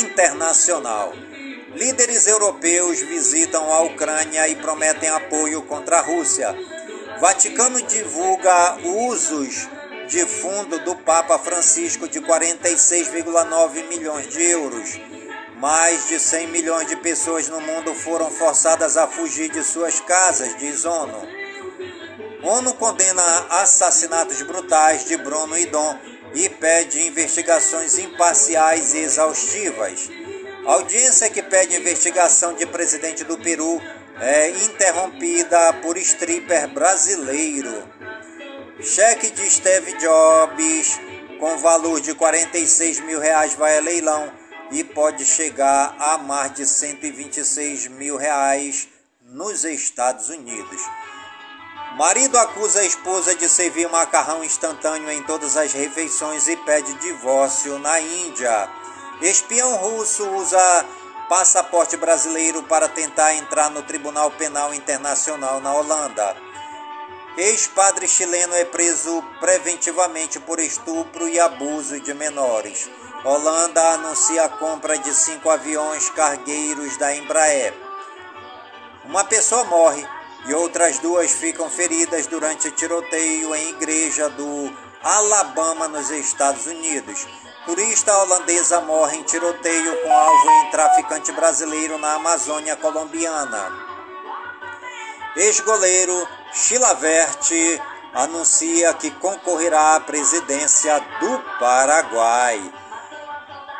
Internacional. 0.00 1.12
Líderes 1.78 2.26
europeus 2.26 3.02
visitam 3.02 3.72
a 3.72 3.82
Ucrânia 3.82 4.48
e 4.48 4.56
prometem 4.56 5.08
apoio 5.10 5.62
contra 5.62 5.98
a 5.98 6.00
Rússia. 6.00 6.52
Vaticano 7.20 7.80
divulga 7.82 8.78
usos 8.82 9.68
de 10.08 10.26
fundo 10.26 10.80
do 10.80 10.96
Papa 10.96 11.38
Francisco 11.38 12.08
de 12.08 12.20
46,9 12.20 13.86
milhões 13.86 14.26
de 14.26 14.42
euros. 14.42 14.98
Mais 15.58 16.08
de 16.08 16.18
100 16.18 16.48
milhões 16.48 16.88
de 16.88 16.96
pessoas 16.96 17.48
no 17.48 17.60
mundo 17.60 17.94
foram 17.94 18.28
forçadas 18.28 18.96
a 18.96 19.06
fugir 19.06 19.48
de 19.48 19.62
suas 19.62 20.00
casas, 20.00 20.58
diz 20.58 20.84
ONU. 20.84 21.28
ONU 22.42 22.74
condena 22.74 23.22
assassinatos 23.50 24.42
brutais 24.42 25.04
de 25.04 25.16
Bruno 25.16 25.56
e 25.56 25.66
Dom 25.66 25.96
e 26.34 26.48
pede 26.48 27.06
investigações 27.06 27.98
imparciais 27.98 28.94
e 28.94 28.98
exaustivas. 28.98 30.10
Audiência 30.68 31.30
que 31.30 31.42
pede 31.42 31.76
investigação 31.76 32.52
de 32.52 32.66
presidente 32.66 33.24
do 33.24 33.38
Peru 33.38 33.80
é 34.20 34.50
interrompida 34.50 35.72
por 35.80 35.96
stripper 35.96 36.68
brasileiro. 36.68 37.90
Cheque 38.78 39.30
de 39.30 39.48
Steve 39.48 39.94
Jobs 39.94 41.00
com 41.40 41.56
valor 41.56 42.02
de 42.02 42.12
46 42.12 43.00
mil 43.00 43.18
reais 43.18 43.54
vai 43.54 43.78
a 43.78 43.80
leilão 43.80 44.30
e 44.70 44.84
pode 44.84 45.24
chegar 45.24 45.96
a 45.98 46.18
mais 46.18 46.52
de 46.52 46.66
126 46.66 47.88
mil 47.88 48.18
reais 48.18 48.88
nos 49.22 49.64
Estados 49.64 50.28
Unidos. 50.28 50.82
Marido 51.96 52.36
acusa 52.36 52.80
a 52.80 52.84
esposa 52.84 53.34
de 53.34 53.48
servir 53.48 53.88
macarrão 53.88 54.44
instantâneo 54.44 55.10
em 55.10 55.22
todas 55.22 55.56
as 55.56 55.72
refeições 55.72 56.46
e 56.46 56.58
pede 56.58 56.92
divórcio 56.98 57.78
na 57.78 57.98
Índia. 57.98 58.68
Espião 59.20 59.76
russo 59.76 60.28
usa 60.30 60.86
passaporte 61.28 61.96
brasileiro 61.96 62.62
para 62.62 62.88
tentar 62.88 63.34
entrar 63.34 63.68
no 63.68 63.82
Tribunal 63.82 64.30
Penal 64.30 64.72
Internacional 64.72 65.60
na 65.60 65.74
Holanda. 65.74 66.36
Ex-padre 67.36 68.06
chileno 68.06 68.54
é 68.54 68.64
preso 68.64 69.22
preventivamente 69.40 70.38
por 70.38 70.60
estupro 70.60 71.28
e 71.28 71.38
abuso 71.38 71.98
de 72.00 72.14
menores. 72.14 72.88
Holanda 73.24 73.94
anuncia 73.94 74.44
a 74.44 74.48
compra 74.48 74.96
de 74.96 75.12
cinco 75.12 75.50
aviões 75.50 76.08
cargueiros 76.10 76.96
da 76.96 77.14
Embraer. 77.14 77.74
Uma 79.04 79.24
pessoa 79.24 79.64
morre 79.64 80.06
e 80.46 80.54
outras 80.54 81.00
duas 81.00 81.32
ficam 81.32 81.68
feridas 81.68 82.28
durante 82.28 82.70
tiroteio 82.70 83.52
em 83.52 83.70
igreja 83.70 84.28
do 84.30 84.72
Alabama, 85.02 85.88
nos 85.88 86.10
Estados 86.10 86.66
Unidos. 86.66 87.26
Turista 87.68 88.16
holandesa 88.16 88.80
morre 88.80 89.18
em 89.18 89.22
tiroteio 89.24 90.02
com 90.02 90.10
alvo 90.10 90.50
em 90.52 90.70
traficante 90.70 91.30
brasileiro 91.32 91.98
na 91.98 92.14
Amazônia 92.14 92.74
colombiana. 92.76 93.70
Ex-goleiro 95.36 96.26
Chilavert 96.50 97.50
anuncia 98.14 98.94
que 98.94 99.10
concorrerá 99.10 99.96
à 99.96 100.00
presidência 100.00 100.98
do 101.20 101.38
Paraguai. 101.60 102.72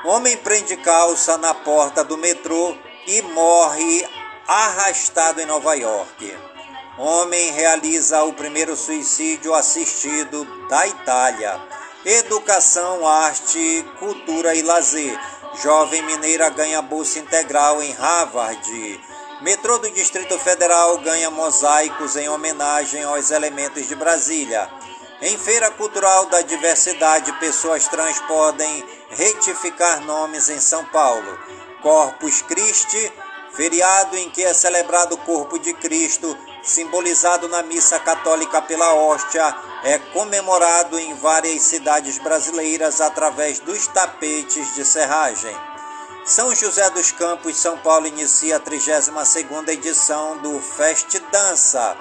Homem 0.05 0.37
prende 0.37 0.77
calça 0.77 1.39
na 1.39 1.55
porta 1.55 2.05
do 2.05 2.19
metrô 2.19 2.77
e 3.07 3.23
morre 3.23 4.07
arrastado 4.47 5.41
em 5.41 5.47
Nova 5.47 5.73
York. 5.73 6.37
Homem 6.99 7.53
realiza 7.53 8.23
o 8.25 8.35
primeiro 8.35 8.77
suicídio 8.77 9.55
assistido 9.55 10.45
da 10.69 10.87
Itália. 10.87 11.68
Educação, 12.05 13.07
arte, 13.07 13.85
cultura 13.99 14.55
e 14.55 14.63
lazer. 14.63 15.19
Jovem 15.61 16.01
mineira 16.03 16.49
ganha 16.49 16.81
bolsa 16.81 17.19
integral 17.19 17.83
em 17.83 17.91
Harvard. 17.93 19.01
Metrô 19.43 19.79
do 19.79 19.91
Distrito 19.91 20.39
Federal 20.39 20.99
ganha 20.99 21.29
mosaicos 21.29 22.15
em 22.15 22.29
homenagem 22.29 23.03
aos 23.03 23.33
elementos 23.33 23.89
de 23.89 23.97
Brasília. 23.97 24.71
Em 25.21 25.37
Feira 25.37 25.73
Cultural 25.73 26.27
da 26.27 26.41
Diversidade, 26.41 27.33
pessoas 27.41 27.89
trans 27.89 28.21
podem 28.21 28.85
retificar 29.11 30.01
nomes 30.03 30.49
em 30.49 30.61
São 30.61 30.85
Paulo. 30.87 31.37
Corpus 31.83 32.43
Christi, 32.43 33.13
feriado 33.51 34.17
em 34.17 34.31
que 34.31 34.45
é 34.45 34.55
celebrado 34.55 35.17
o 35.17 35.19
corpo 35.19 35.59
de 35.59 35.73
Cristo, 35.75 36.37
simbolizado 36.69 37.49
na 37.49 37.63
missa 37.63 37.99
católica 37.99 38.61
pela 38.61 38.93
hóstia, 38.93 39.57
é 39.83 39.99
comemorado 39.99 40.99
em 40.99 41.15
várias 41.15 41.63
cidades 41.63 42.19
brasileiras 42.19 43.01
através 43.01 43.59
dos 43.59 43.87
tapetes 43.87 44.75
de 44.75 44.85
serragem. 44.85 45.57
São 46.27 46.55
José 46.55 46.91
dos 46.91 47.11
Campos, 47.11 47.57
São 47.57 47.79
Paulo 47.79 48.07
inicia 48.07 48.57
a 48.57 48.61
32ª 48.61 49.71
edição 49.71 50.37
do 50.39 50.61
Fest 50.61 51.19
Dança. 51.33 51.97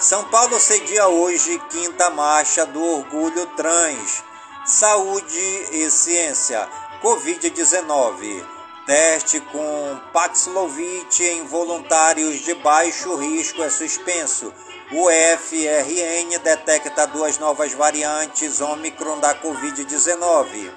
São 0.00 0.24
Paulo 0.24 0.58
cedia 0.58 1.06
hoje 1.06 1.62
quinta 1.70 2.10
marcha 2.10 2.66
do 2.66 2.82
Orgulho 2.82 3.46
Trans. 3.54 4.24
Saúde 4.66 5.68
e 5.70 5.88
ciência. 5.88 6.68
Covid-19. 7.00 8.51
Teste 8.84 9.40
com 9.40 10.00
Paxlovid 10.12 11.22
em 11.24 11.44
voluntários 11.44 12.40
de 12.40 12.52
baixo 12.54 13.14
risco 13.14 13.62
é 13.62 13.70
suspenso. 13.70 14.52
O 14.90 15.08
FRN 15.08 16.36
detecta 16.42 17.06
duas 17.06 17.38
novas 17.38 17.72
variantes 17.74 18.60
Omicron 18.60 19.20
da 19.20 19.36
Covid-19. 19.36 20.72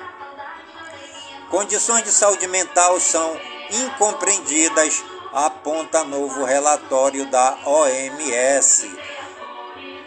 Condições 1.49 2.03
de 2.03 2.11
saúde 2.11 2.47
mental 2.47 2.99
são 2.99 3.39
incompreendidas, 3.71 5.03
aponta 5.33 6.03
novo 6.03 6.43
relatório 6.43 7.25
da 7.31 7.57
OMS. 7.65 8.87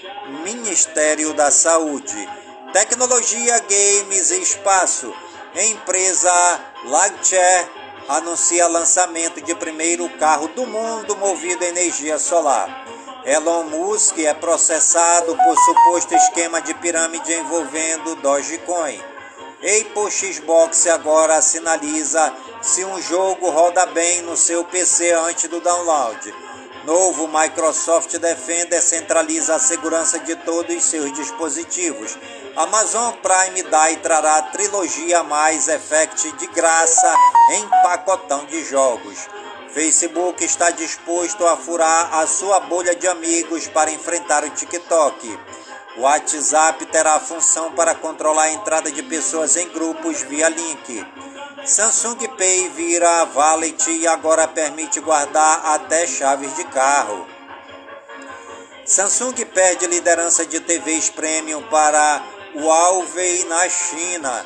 Ministério 0.45 1.35
da 1.35 1.51
Saúde. 1.51 2.44
Tecnologia, 2.75 3.61
games 3.61 4.33
e 4.33 4.43
espaço. 4.43 5.15
Empresa 5.55 6.61
Lagchair 6.87 7.71
anuncia 8.09 8.67
lançamento 8.67 9.41
de 9.41 9.55
primeiro 9.55 10.11
carro 10.19 10.49
do 10.49 10.67
mundo 10.67 11.17
movido 11.17 11.65
a 11.65 11.69
energia 11.69 12.19
solar. 12.19 12.69
Elon 13.25 13.63
Musk 13.63 14.19
é 14.19 14.35
processado 14.35 15.37
por 15.37 15.57
suposto 15.57 16.17
esquema 16.17 16.61
de 16.61 16.75
pirâmide 16.75 17.33
envolvendo 17.35 18.17
Dogecoin. 18.17 19.01
Apple 19.61 20.11
Xbox 20.11 20.89
agora 20.89 21.41
sinaliza 21.41 22.35
se 22.61 22.85
um 22.85 23.01
jogo 23.01 23.51
roda 23.51 23.87
bem 23.87 24.21
no 24.23 24.37
seu 24.37 24.65
PC 24.65 25.13
antes 25.13 25.49
do 25.49 25.61
download. 25.61 26.35
Novo 26.85 27.27
Microsoft 27.27 28.19
Defender 28.19 28.83
centraliza 28.83 29.55
a 29.55 29.59
segurança 29.59 30.19
de 30.19 30.37
todos 30.37 30.77
os 30.77 30.85
seus 30.85 31.11
dispositivos. 31.15 32.19
Amazon 32.55 33.15
Prime 33.23 33.63
Day 33.63 33.97
trará 33.97 34.43
trilogia 34.43 35.23
mais 35.23 35.67
Effect 35.67 36.31
de 36.33 36.47
graça 36.49 37.11
em 37.53 37.67
pacotão 37.83 38.45
de 38.45 38.63
jogos. 38.65 39.19
Facebook 39.71 40.45
está 40.45 40.71
disposto 40.71 41.47
a 41.47 41.57
furar 41.57 42.19
a 42.19 42.27
sua 42.27 42.61
bolha 42.61 42.95
de 42.95 43.09
amigos 43.09 43.67
para 43.67 43.91
enfrentar 43.91 44.45
o 44.45 44.51
TikTok. 44.51 45.39
O 45.97 46.03
WhatsApp 46.03 46.85
terá 46.87 47.15
a 47.15 47.21
função 47.21 47.73
para 47.73 47.95
controlar 47.95 48.45
a 48.45 48.53
entrada 48.53 48.93
de 48.93 49.03
pessoas 49.03 49.57
em 49.57 49.69
grupos 49.71 50.21
via 50.23 50.51
link. 50.51 51.07
Samsung 51.67 52.29
Pay 52.37 52.69
vira 52.77 53.27
wallet 53.35 53.91
e 53.91 54.07
agora 54.07 54.47
permite 54.47 55.01
guardar 55.01 55.65
até 55.65 56.07
chaves 56.07 56.55
de 56.57 56.65
carro. 56.65 57.27
Samsung 58.85 59.33
perde 59.47 59.87
liderança 59.87 60.45
de 60.45 60.61
TVs 60.61 61.09
premium 61.09 61.63
para 61.71 62.23
Huawei 62.55 63.45
na 63.45 63.67
China. 63.71 64.45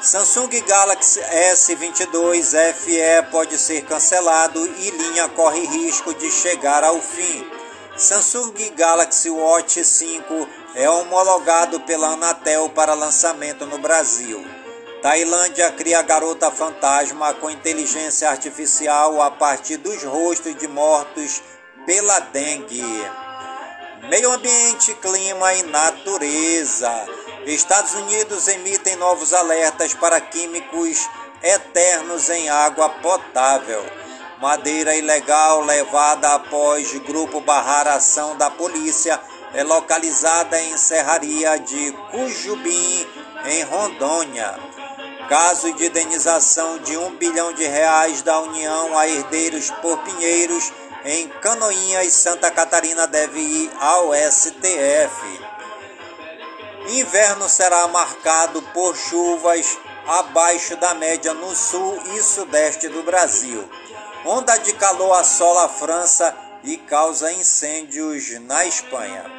Samsung 0.00 0.60
Galaxy 0.64 1.18
S22 1.18 2.54
FE 2.72 3.30
pode 3.32 3.58
ser 3.58 3.84
cancelado 3.84 4.64
e 4.64 4.90
linha 4.90 5.28
corre 5.30 5.66
risco 5.66 6.14
de 6.14 6.30
chegar 6.30 6.84
ao 6.84 7.00
fim. 7.02 7.50
Samsung 7.96 8.54
Galaxy 8.76 9.28
Watch 9.28 9.82
5 9.82 10.48
é 10.76 10.88
homologado 10.88 11.80
pela 11.80 12.10
Anatel 12.10 12.68
para 12.68 12.94
lançamento 12.94 13.66
no 13.66 13.78
Brasil. 13.78 14.57
Tailândia 15.02 15.70
cria 15.70 16.02
garota 16.02 16.50
fantasma 16.50 17.32
com 17.34 17.48
inteligência 17.48 18.28
artificial 18.28 19.22
a 19.22 19.30
partir 19.30 19.76
dos 19.76 20.02
rostos 20.02 20.56
de 20.56 20.66
mortos 20.66 21.40
pela 21.86 22.18
dengue. 22.18 22.82
Meio 24.10 24.32
ambiente, 24.32 24.92
clima 24.94 25.54
e 25.54 25.62
natureza. 25.62 26.92
Estados 27.46 27.94
Unidos 27.94 28.48
emitem 28.48 28.96
novos 28.96 29.32
alertas 29.32 29.94
para 29.94 30.20
químicos 30.20 31.08
eternos 31.44 32.28
em 32.28 32.48
água 32.48 32.88
potável. 32.88 33.84
Madeira 34.40 34.96
ilegal 34.96 35.60
levada 35.62 36.34
após 36.34 36.92
grupo 37.00 37.40
barrar 37.40 37.86
ação 37.86 38.36
da 38.36 38.50
polícia 38.50 39.20
é 39.54 39.62
localizada 39.62 40.60
em 40.60 40.76
Serraria 40.76 41.56
de 41.58 41.92
Cujubim, 42.10 43.06
em 43.46 43.62
Rondônia. 43.62 44.77
Caso 45.28 45.70
de 45.74 45.86
indenização 45.86 46.78
de 46.78 46.96
um 46.96 47.14
bilhão 47.16 47.52
de 47.52 47.66
reais 47.66 48.22
da 48.22 48.40
União 48.40 48.96
a 48.96 49.06
herdeiros 49.06 49.70
por 49.82 49.98
Pinheiros 49.98 50.72
em 51.04 51.28
Canoinhas, 51.28 52.14
Santa 52.14 52.50
Catarina 52.50 53.06
deve 53.06 53.38
ir 53.38 53.70
ao 53.78 54.10
STF. 54.14 55.40
Inverno 56.88 57.46
será 57.46 57.86
marcado 57.88 58.62
por 58.72 58.96
chuvas 58.96 59.76
abaixo 60.06 60.76
da 60.76 60.94
média 60.94 61.34
no 61.34 61.54
sul 61.54 62.00
e 62.16 62.22
sudeste 62.22 62.88
do 62.88 63.02
Brasil. 63.02 63.68
Onda 64.24 64.56
de 64.56 64.72
calor 64.72 65.12
assola 65.12 65.66
a 65.66 65.68
França 65.68 66.34
e 66.64 66.78
causa 66.78 67.30
incêndios 67.30 68.30
na 68.40 68.64
Espanha. 68.64 69.37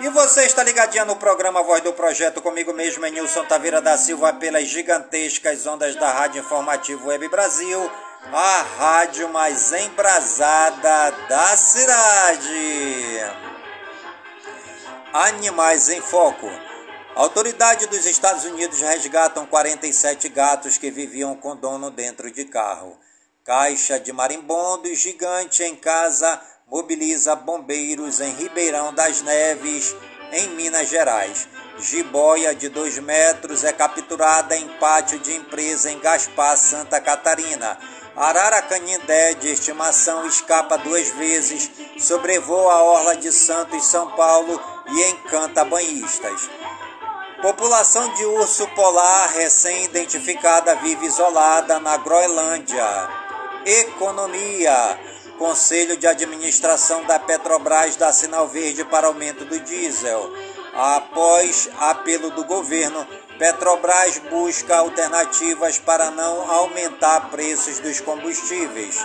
E 0.00 0.08
você 0.10 0.44
está 0.44 0.62
ligadinha 0.62 1.04
no 1.04 1.16
programa 1.16 1.62
Voz 1.62 1.82
do 1.82 1.92
Projeto 1.92 2.40
comigo 2.40 2.72
mesmo, 2.72 3.04
é 3.04 3.10
Nilson 3.10 3.44
Taveira 3.44 3.80
da 3.80 3.98
Silva, 3.98 4.32
pelas 4.32 4.68
gigantescas 4.68 5.66
ondas 5.66 5.96
da 5.96 6.10
Rádio 6.10 6.40
Informativo 6.40 7.08
Web 7.08 7.28
Brasil 7.28 7.90
a 8.32 8.62
rádio 8.62 9.28
mais 9.30 9.72
embrasada 9.72 11.10
da 11.28 11.56
cidade. 11.56 13.20
Animais 15.12 15.88
em 15.88 16.00
Foco. 16.00 16.48
Autoridade 17.14 17.86
dos 17.86 18.04
Estados 18.06 18.44
Unidos 18.44 18.80
resgatam 18.80 19.46
47 19.46 20.28
gatos 20.28 20.76
que 20.76 20.90
viviam 20.90 21.34
com 21.34 21.56
dono 21.56 21.90
dentro 21.90 22.30
de 22.30 22.44
carro. 22.44 22.98
Caixa 23.42 23.98
de 23.98 24.12
marimbondo 24.12 24.94
gigante 24.94 25.62
em 25.62 25.74
casa 25.74 26.40
mobiliza 26.70 27.34
bombeiros 27.34 28.20
em 28.20 28.30
Ribeirão 28.32 28.92
das 28.92 29.22
Neves, 29.22 29.96
em 30.32 30.48
Minas 30.50 30.88
Gerais. 30.88 31.48
Jiboia 31.78 32.54
de 32.54 32.68
2 32.68 32.98
metros 32.98 33.64
é 33.64 33.72
capturada 33.72 34.56
em 34.56 34.68
pátio 34.78 35.18
de 35.18 35.34
empresa 35.34 35.90
em 35.90 35.98
Gaspar, 35.98 36.56
Santa 36.56 37.00
Catarina. 37.00 37.78
Arara 38.16 38.60
canindé 38.62 39.34
de 39.34 39.52
estimação 39.52 40.26
escapa 40.26 40.76
duas 40.76 41.08
vezes, 41.10 41.70
sobrevoa 41.98 42.74
a 42.74 42.82
orla 42.82 43.16
de 43.16 43.32
Santos, 43.32 43.86
São 43.86 44.10
Paulo 44.10 44.60
e 44.88 45.10
encanta 45.10 45.64
banhistas. 45.64 46.50
População 47.40 48.12
de 48.14 48.24
urso 48.24 48.66
polar 48.74 49.30
recém-identificada 49.30 50.74
vive 50.76 51.06
isolada 51.06 51.78
na 51.78 51.96
Groenlândia. 51.96 53.08
Economia. 53.64 54.98
Conselho 55.38 55.96
de 55.96 56.06
Administração 56.06 57.04
da 57.04 57.16
Petrobras 57.16 57.94
dá 57.94 58.12
sinal 58.12 58.48
verde 58.48 58.84
para 58.84 59.06
aumento 59.06 59.44
do 59.44 59.60
diesel. 59.60 60.32
Após 60.74 61.70
apelo 61.78 62.30
do 62.30 62.44
governo, 62.44 63.06
Petrobras 63.38 64.18
busca 64.18 64.76
alternativas 64.76 65.78
para 65.78 66.10
não 66.10 66.50
aumentar 66.50 67.30
preços 67.30 67.78
dos 67.78 68.00
combustíveis. 68.00 68.98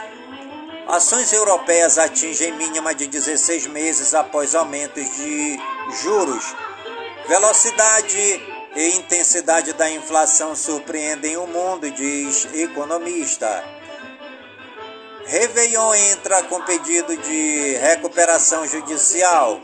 Ações 0.88 1.32
europeias 1.32 2.00
atingem 2.00 2.52
mínima 2.54 2.96
de 2.96 3.06
16 3.06 3.68
meses 3.68 4.16
após 4.16 4.56
aumentos 4.56 5.16
de 5.16 5.60
juros. 6.02 6.56
Velocidade 7.28 8.42
e 8.76 8.90
intensidade 8.98 9.72
da 9.74 9.90
inflação 9.92 10.56
surpreendem 10.56 11.38
o 11.38 11.46
mundo, 11.46 11.90
diz 11.92 12.48
economista. 12.56 13.83
Réveillon 15.26 15.94
entra 16.12 16.44
com 16.44 16.62
pedido 16.62 17.16
de 17.16 17.78
recuperação 17.82 18.68
judicial. 18.68 19.60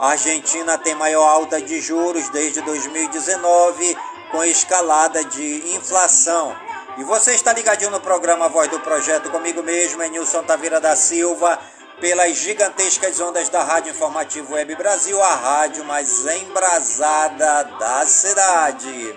A 0.00 0.10
Argentina 0.10 0.78
tem 0.78 0.94
maior 0.94 1.28
alta 1.28 1.60
de 1.60 1.80
juros 1.80 2.30
desde 2.30 2.62
2019, 2.62 3.96
com 4.30 4.42
escalada 4.42 5.22
de 5.24 5.74
inflação. 5.74 6.56
E 6.96 7.04
você 7.04 7.34
está 7.34 7.52
ligadinho 7.52 7.90
no 7.90 8.00
programa 8.00 8.48
Voz 8.48 8.68
do 8.68 8.80
Projeto 8.80 9.30
comigo 9.30 9.62
mesmo, 9.62 10.02
é 10.02 10.08
Nilson 10.08 10.42
Taveira 10.42 10.80
da 10.80 10.96
Silva, 10.96 11.58
pelas 12.00 12.36
gigantescas 12.36 13.20
ondas 13.20 13.50
da 13.50 13.62
Rádio 13.62 13.90
Informativo 13.90 14.54
Web 14.54 14.74
Brasil, 14.76 15.22
a 15.22 15.34
rádio 15.34 15.84
mais 15.84 16.24
embrasada 16.26 17.64
da 17.78 18.06
cidade. 18.06 19.14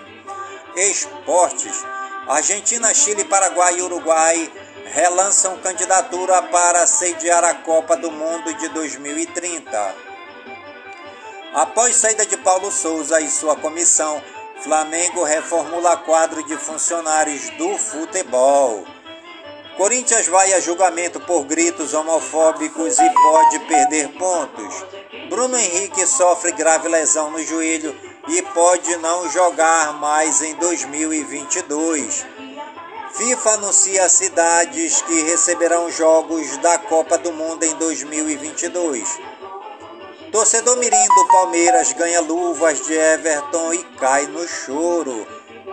Esportes. 0.76 1.82
Argentina, 2.28 2.92
Chile, 2.94 3.24
Paraguai 3.24 3.78
e 3.78 3.82
Uruguai 3.82 4.52
relançam 4.94 5.58
candidatura 5.58 6.40
para 6.40 6.86
sediar 6.86 7.42
a 7.42 7.52
Copa 7.52 7.96
do 7.96 8.12
Mundo 8.12 8.54
de 8.54 8.68
2030. 8.68 9.94
Após 11.52 11.96
saída 11.96 12.24
de 12.24 12.36
Paulo 12.36 12.70
Souza 12.70 13.20
e 13.20 13.28
sua 13.28 13.56
comissão, 13.56 14.22
Flamengo 14.62 15.24
reformula 15.24 15.96
quadro 15.96 16.44
de 16.44 16.56
funcionários 16.56 17.50
do 17.50 17.76
futebol. 17.76 18.84
Corinthians 19.76 20.28
vai 20.28 20.52
a 20.52 20.60
julgamento 20.60 21.18
por 21.18 21.42
gritos 21.42 21.92
homofóbicos 21.92 22.96
e 22.96 23.10
pode 23.10 23.58
perder 23.66 24.10
pontos. 24.10 24.84
Bruno 25.28 25.58
Henrique 25.58 26.06
sofre 26.06 26.52
grave 26.52 26.86
lesão 26.86 27.32
no 27.32 27.42
joelho 27.42 27.98
e 28.28 28.40
pode 28.42 28.96
não 28.98 29.28
jogar 29.28 29.92
mais 29.94 30.40
em 30.40 30.54
2022. 30.54 32.33
FIFA 33.16 33.50
anuncia 33.50 34.08
cidades 34.08 35.00
que 35.02 35.22
receberão 35.22 35.88
jogos 35.88 36.56
da 36.56 36.76
Copa 36.78 37.16
do 37.16 37.32
Mundo 37.32 37.62
em 37.62 37.72
2022. 37.76 39.20
Torcedor 40.32 40.76
mirim 40.78 41.06
do 41.14 41.28
Palmeiras 41.28 41.92
ganha 41.92 42.20
luvas 42.20 42.84
de 42.84 42.92
Everton 42.92 43.72
e 43.72 43.84
cai 44.00 44.26
no 44.26 44.48
choro. 44.48 45.24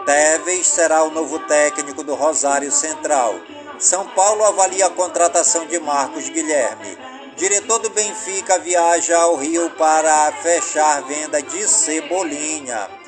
Teves 0.05 0.67
será 0.67 1.03
o 1.03 1.09
novo 1.09 1.39
técnico 1.47 2.03
do 2.03 2.13
Rosário 2.13 2.71
Central. 2.71 3.33
São 3.79 4.05
Paulo 4.09 4.45
avalia 4.45 4.85
a 4.85 4.91
contratação 4.91 5.65
de 5.65 5.79
Marcos 5.79 6.29
Guilherme. 6.29 6.95
Diretor 7.35 7.79
do 7.79 7.89
Benfica 7.89 8.59
viaja 8.59 9.17
ao 9.17 9.35
Rio 9.35 9.67
para 9.71 10.31
fechar 10.43 11.01
venda 11.07 11.41
de 11.41 11.67
Cebolinha. 11.67 13.00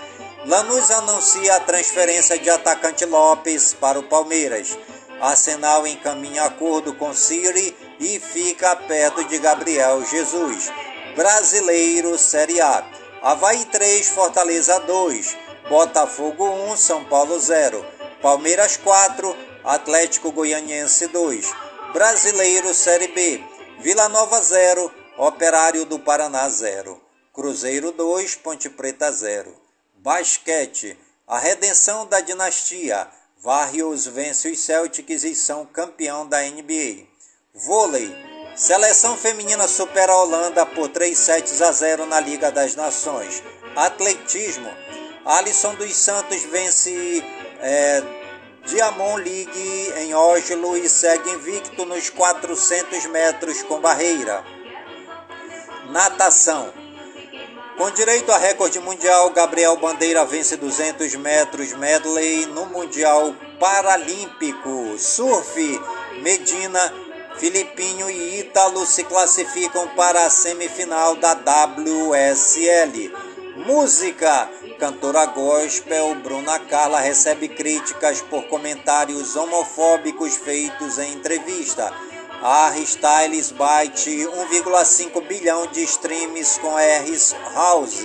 Lanús 0.46 0.92
anuncia 0.92 1.56
a 1.56 1.60
transferência 1.62 2.38
de 2.38 2.50
atacante 2.50 3.06
Lopes 3.06 3.74
para 3.74 3.98
o 3.98 4.04
Palmeiras. 4.04 4.78
Arsenal 5.22 5.88
encaminha 5.88 6.44
acordo 6.44 6.94
com 6.96 7.14
Siri 7.14 7.74
e 7.98 8.20
fica 8.20 8.76
perto 8.76 9.24
de 9.24 9.38
Gabriel 9.38 10.04
Jesus. 10.04 10.70
Brasileiro 11.16 12.18
Série 12.18 12.60
A. 12.60 12.84
Havaí 13.22 13.64
3, 13.64 14.10
Fortaleza 14.10 14.80
2, 14.82 15.38
Botafogo 15.70 16.46
1, 16.74 16.76
São 16.76 17.06
Paulo 17.06 17.40
0, 17.40 17.86
Palmeiras 18.22 18.76
4, 18.76 19.34
Atlético 19.64 20.30
Goianiense 20.30 21.08
2, 21.08 21.54
Brasileiro 21.94 22.74
Série 22.74 23.08
B, 23.08 23.42
Vila 23.80 24.10
Nova 24.10 24.42
0, 24.42 24.92
Operário 25.18 25.86
do 25.86 26.00
Paraná 26.00 26.50
0, 26.50 27.02
Cruzeiro 27.32 27.94
2, 27.94 28.36
Ponte 28.36 28.70
Preta 28.70 29.10
0. 29.10 29.63
Basquete, 30.04 31.00
a 31.26 31.40
redenção 31.40 32.06
da 32.06 32.20
dinastia, 32.20 33.08
Varrios 33.38 34.06
vence 34.06 34.52
os 34.52 34.60
Celtics 34.60 35.24
e 35.24 35.34
são 35.34 35.66
campeão 35.66 36.28
da 36.28 36.42
NBA. 36.42 37.08
Vôlei, 37.54 38.14
Seleção 38.54 39.16
feminina 39.16 39.66
supera 39.66 40.12
a 40.12 40.22
Holanda 40.22 40.66
por 40.66 40.90
3 40.90 41.18
sets 41.18 41.62
a 41.62 41.72
0 41.72 42.06
na 42.06 42.20
Liga 42.20 42.52
das 42.52 42.76
Nações. 42.76 43.42
Atletismo. 43.78 44.70
Alisson 45.24 45.74
dos 45.76 45.96
Santos 45.96 46.44
vence 46.44 47.24
é, 47.62 48.04
Diamond 48.66 49.24
League 49.24 49.94
em 50.00 50.14
Oslo 50.14 50.76
e 50.76 50.90
segue 50.90 51.30
invicto 51.30 51.86
nos 51.86 52.10
400 52.10 53.06
metros 53.06 53.64
com 53.64 53.80
barreira. 53.80 54.44
Natação. 55.92 56.83
Com 57.78 57.90
direito 57.90 58.32
a 58.32 58.38
recorde 58.38 58.80
mundial, 58.80 59.32
Gabriel 59.32 59.76
Bandeira 59.78 60.24
vence 60.26 60.56
200 60.56 61.16
metros 61.16 61.74
medley 61.74 62.46
no 62.46 62.68
Mundial 62.68 63.36
Paralímpico. 63.60 64.96
Surf. 65.00 65.82
Medina 66.22 66.94
Filipinho 67.38 68.08
e 68.12 68.42
Ítalo 68.42 68.86
se 68.86 69.04
classificam 69.04 69.88
para 69.96 70.24
a 70.24 70.30
semifinal 70.30 71.16
da 71.16 71.34
WSL. 71.34 73.12
Música: 73.66 74.50
cantora 74.80 75.26
gospel 75.26 76.14
Bruna 76.16 76.60
Carla 76.60 77.00
recebe 77.00 77.48
críticas 77.48 78.22
por 78.22 78.44
comentários 78.50 79.36
homofóbicos 79.36 80.36
feitos 80.36 81.00
em 81.00 81.14
entrevista. 81.14 81.92
Harry 82.44 82.84
Styles 82.84 83.54
bate 83.54 84.10
1,5 84.10 85.26
bilhão 85.30 85.66
de 85.68 85.82
streams 85.84 86.58
com 86.58 86.76
Harris 86.76 87.34
House. 87.54 88.04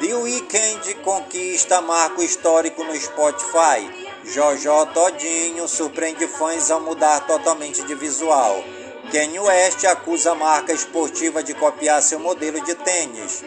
The 0.00 0.12
Weeknd 0.12 0.94
conquista 1.04 1.80
marco 1.80 2.20
histórico 2.20 2.82
no 2.82 2.96
Spotify. 2.96 4.08
Jojo 4.24 4.86
Todinho 4.86 5.68
surpreende 5.68 6.26
fãs 6.26 6.68
ao 6.68 6.80
mudar 6.80 7.28
totalmente 7.28 7.84
de 7.84 7.94
visual. 7.94 8.60
Kanye 9.12 9.38
West 9.38 9.84
acusa 9.84 10.32
a 10.32 10.34
marca 10.34 10.72
esportiva 10.72 11.40
de 11.40 11.54
copiar 11.54 12.02
seu 12.02 12.18
modelo 12.18 12.60
de 12.64 12.74
tênis. 12.74 13.44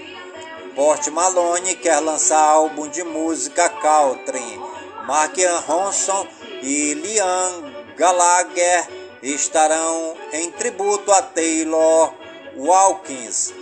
Port 0.74 1.06
Malone 1.10 1.76
quer 1.76 2.00
lançar 2.00 2.40
álbum 2.40 2.88
de 2.88 3.04
música 3.04 3.68
country. 3.68 4.58
Mark 5.06 5.36
Ronson 5.68 6.26
e 6.62 6.94
Liam 6.94 7.74
Gallagher 7.98 9.01
estarão 9.22 10.16
em 10.34 10.52
tributo 10.52 11.12
a 11.12 11.22
Taylor 11.22 12.14
Walkins. 12.56 13.54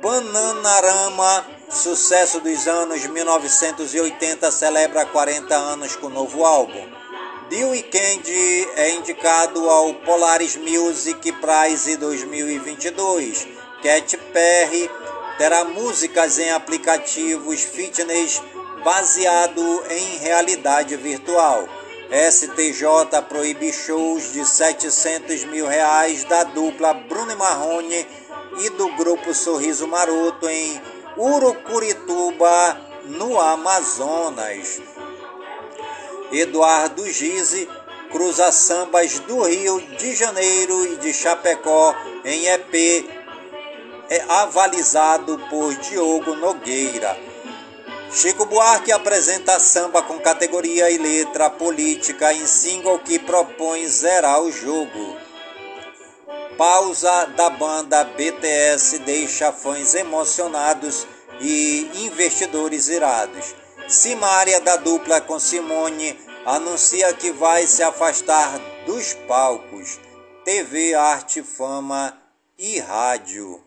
Bananarama 0.00 1.46
Sucesso 1.74 2.38
dos 2.38 2.68
anos 2.68 3.04
1980 3.04 4.48
celebra 4.52 5.04
40 5.04 5.52
anos 5.56 5.96
com 5.96 6.08
novo 6.08 6.44
álbum. 6.44 6.88
The 7.50 7.64
Weeknd 7.64 8.68
é 8.76 8.90
indicado 8.90 9.68
ao 9.68 9.92
Polaris 9.94 10.54
Music 10.54 11.32
Prize 11.32 11.96
2022. 11.96 13.48
Katy 13.82 14.16
Perry 14.32 14.88
terá 15.36 15.64
músicas 15.64 16.38
em 16.38 16.52
aplicativos 16.52 17.62
fitness 17.62 18.40
baseado 18.84 19.84
em 19.90 20.18
realidade 20.18 20.94
virtual. 20.96 21.68
STJ 22.14 23.22
proíbe 23.28 23.72
shows 23.72 24.32
de 24.32 24.46
700 24.46 25.46
mil 25.46 25.66
reais 25.66 26.22
da 26.22 26.44
dupla 26.44 26.94
Bruno 26.94 27.36
Marrone 27.36 28.06
e 28.60 28.70
do 28.70 28.88
grupo 28.94 29.34
Sorriso 29.34 29.88
Maroto 29.88 30.48
em 30.48 30.80
Urucurituba, 31.16 32.80
no 33.06 33.40
Amazonas. 33.40 34.80
Eduardo 36.30 37.04
Gize 37.10 37.68
cruza 38.12 38.52
sambas 38.52 39.18
do 39.18 39.42
Rio 39.42 39.80
de 39.98 40.14
Janeiro 40.14 40.86
e 40.86 40.96
de 40.98 41.12
Chapecó 41.12 41.96
em 42.24 42.46
EP, 42.46 43.10
é 44.08 44.24
avalizado 44.28 45.36
por 45.50 45.74
Diogo 45.74 46.36
Nogueira. 46.36 47.33
Chico 48.14 48.46
Buarque 48.46 48.92
apresenta 48.92 49.58
samba 49.58 50.00
com 50.00 50.20
categoria 50.20 50.88
e 50.88 50.96
letra 50.96 51.50
política 51.50 52.32
em 52.32 52.46
single 52.46 53.00
que 53.00 53.18
propõe 53.18 53.88
zerar 53.88 54.40
o 54.40 54.52
jogo. 54.52 55.16
Pausa 56.56 57.24
da 57.36 57.50
banda 57.50 58.04
BTS 58.04 59.00
deixa 59.00 59.50
fãs 59.50 59.96
emocionados 59.96 61.08
e 61.40 61.90
investidores 62.06 62.86
irados. 62.86 63.52
Simária 63.88 64.60
da 64.60 64.76
dupla 64.76 65.20
com 65.20 65.40
Simone 65.40 66.16
anuncia 66.46 67.12
que 67.14 67.32
vai 67.32 67.66
se 67.66 67.82
afastar 67.82 68.60
dos 68.86 69.12
palcos, 69.26 69.98
TV, 70.44 70.94
arte, 70.94 71.42
fama 71.42 72.16
e 72.56 72.78
rádio. 72.78 73.63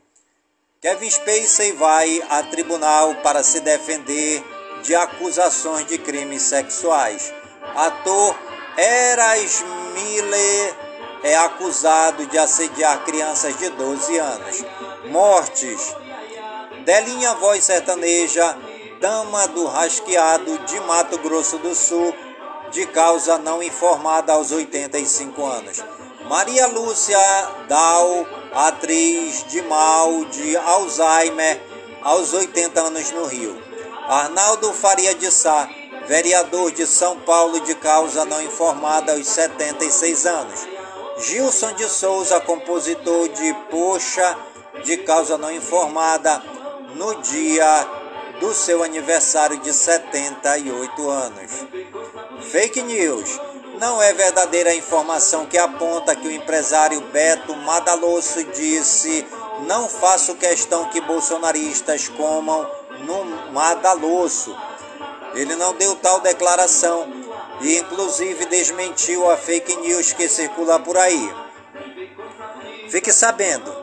Kevin 0.80 1.10
Spacey 1.10 1.72
vai 1.72 2.24
a 2.30 2.44
tribunal 2.44 3.16
para 3.24 3.42
se 3.42 3.60
defender 3.62 4.44
de 4.84 4.94
acusações 4.96 5.88
de 5.88 5.98
crimes 5.98 6.44
sexuais. 6.44 7.34
Ator 7.76 8.36
Eras 8.78 9.66
Miller 9.96 10.76
é 11.24 11.36
acusado 11.36 12.28
de 12.28 12.38
assediar 12.38 13.04
crianças 13.06 13.58
de 13.58 13.72
12 13.72 14.18
anos. 14.20 14.66
Mortes. 15.06 15.96
Delinha 16.86 17.34
Voz 17.34 17.64
Sertaneja, 17.64 18.56
dama 19.02 19.48
do 19.48 19.66
rasqueado 19.66 20.60
de 20.60 20.80
Mato 20.82 21.18
Grosso 21.18 21.58
do 21.58 21.74
Sul, 21.74 22.14
de 22.70 22.86
causa 22.86 23.40
não 23.40 23.64
informada 23.64 24.34
aos 24.34 24.52
85 24.52 25.44
anos. 25.44 25.84
Maria 26.30 26.68
Lúcia 26.68 27.18
Dal, 27.68 28.28
atriz 28.58 29.46
de 29.50 29.62
mal 29.62 30.26
de 30.26 30.58
Alzheimer, 30.58 31.62
aos 32.02 32.34
80 32.34 32.82
anos 32.82 33.12
no 33.12 33.26
Rio. 33.26 33.56
Arnaldo 34.08 34.74
Faria 34.74 35.14
de 35.14 35.32
Sá, 35.32 35.70
vereador 36.08 36.72
de 36.72 36.88
São 36.88 37.20
Paulo 37.20 37.60
de 37.60 37.76
causa 37.76 38.26
não 38.26 38.42
informada 38.42 39.14
aos 39.14 39.28
76 39.28 40.26
anos. 40.26 40.68
Gilson 41.20 41.74
de 41.74 41.88
Souza, 41.88 42.40
compositor 42.40 43.30
de 43.30 43.54
Poxa, 43.70 44.36
de 44.84 44.98
causa 44.98 45.38
não 45.38 45.52
informada, 45.52 46.42
no 46.96 47.14
dia 47.22 47.88
do 48.40 48.56
seu 48.56 48.84
aniversário 48.84 49.60
de 49.60 49.72
78 49.72 51.10
anos. 51.10 51.52
Fake 52.50 52.82
news. 52.82 53.40
Não 53.80 54.02
é 54.02 54.12
verdadeira 54.12 54.72
a 54.72 54.76
informação 54.76 55.46
que 55.46 55.58
aponta 55.58 56.16
que 56.16 56.28
o 56.28 56.32
empresário 56.32 57.00
Beto 57.02 57.56
Madalosso 57.56 58.44
disse: 58.46 59.26
Não 59.68 59.88
faço 59.88 60.34
questão 60.36 60.90
que 60.90 61.00
bolsonaristas 61.00 62.08
comam 62.10 62.68
no 63.02 63.52
Madalosso. 63.52 64.56
Ele 65.36 65.56
não 65.56 65.76
deu 65.76 65.96
tal 65.96 66.20
declaração 66.22 67.08
e, 67.62 67.78
inclusive, 67.78 68.46
desmentiu 68.46 69.30
a 69.30 69.38
fake 69.38 69.76
news 69.76 70.12
que 70.12 70.28
circula 70.28 70.80
por 70.80 70.98
aí. 70.98 71.36
Fique 72.90 73.12
sabendo, 73.14 73.76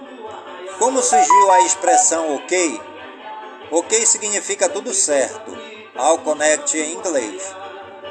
como 0.79 1.03
surgiu 1.03 1.51
a 1.53 1.61
expressão 1.61 2.35
ok? 2.35 2.81
Ok 3.71 4.05
significa 4.07 4.69
tudo 4.69 4.93
certo, 4.93 5.57
ao 5.95 6.19
connect 6.19 6.77
em 6.77 6.95
inglês. 6.95 7.64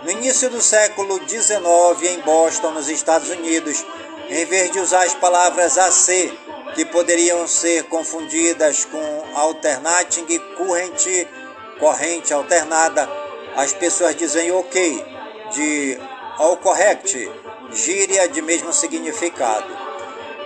No 0.03 0.11
início 0.11 0.49
do 0.49 0.61
século 0.61 1.17
XIX, 1.29 2.11
em 2.11 2.19
Boston, 2.19 2.71
nos 2.71 2.89
Estados 2.89 3.29
Unidos, 3.29 3.85
em 4.29 4.43
vez 4.43 4.69
de 4.69 4.79
usar 4.79 5.03
as 5.03 5.13
palavras 5.13 5.77
AC, 5.77 6.29
que 6.75 6.83
poderiam 6.83 7.47
ser 7.47 7.85
confundidas 7.85 8.83
com 8.83 9.23
alternating 9.33 10.25
current, 10.57 11.07
corrente 11.79 12.33
alternada, 12.33 13.09
as 13.55 13.71
pessoas 13.71 14.13
dizem 14.13 14.51
ok, 14.51 15.05
de 15.53 15.97
all 16.37 16.57
correct, 16.57 17.31
gíria 17.71 18.27
de 18.27 18.41
mesmo 18.41 18.73
significado. 18.73 19.73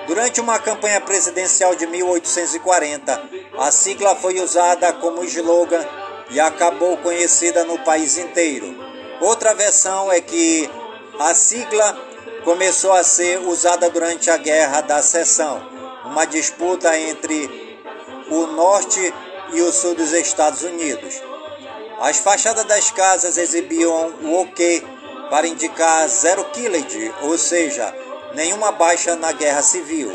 Durante 0.05 0.39
uma 0.39 0.60
campanha 0.60 1.01
presidencial 1.01 1.74
de 1.74 1.88
1840, 1.88 3.24
a 3.58 3.72
sigla 3.72 4.16
foi 4.16 4.39
usada 4.39 4.93
como 4.93 5.24
slogan 5.24 5.84
e 6.30 6.39
acabou 6.39 6.95
conhecida 6.97 7.64
no 7.64 7.80
país 7.80 8.20
inteiro. 8.20 8.87
Outra 9.20 9.53
versão 9.55 10.11
é 10.11 10.22
que 10.22 10.70
a 11.20 11.34
sigla 11.34 11.97
começou 12.43 12.93
a 12.93 13.03
ser 13.03 13.39
usada 13.39 13.89
durante 13.89 14.30
a 14.30 14.38
Guerra 14.38 14.82
da 14.82 15.01
Seção, 15.01 15.61
uma 16.05 16.26
disputa 16.26 16.97
entre 16.97 17.80
o 18.30 18.45
norte 18.47 19.13
e 19.53 19.61
o 19.61 19.72
sul 19.72 19.95
dos 19.95 20.13
Estados 20.13 20.61
Unidos. 20.61 21.22
As 21.99 22.18
fachadas 22.20 22.65
das 22.65 22.91
casas 22.91 23.38
exibiam 23.38 24.13
o 24.22 24.41
OK 24.41 24.86
para 25.32 25.47
indicar 25.47 26.07
zero 26.07 26.45
killed, 26.51 27.13
ou 27.24 27.38
seja, 27.39 27.93
nenhuma 28.36 28.72
baixa 28.72 29.15
na 29.15 29.32
guerra 29.32 29.63
civil. 29.63 30.11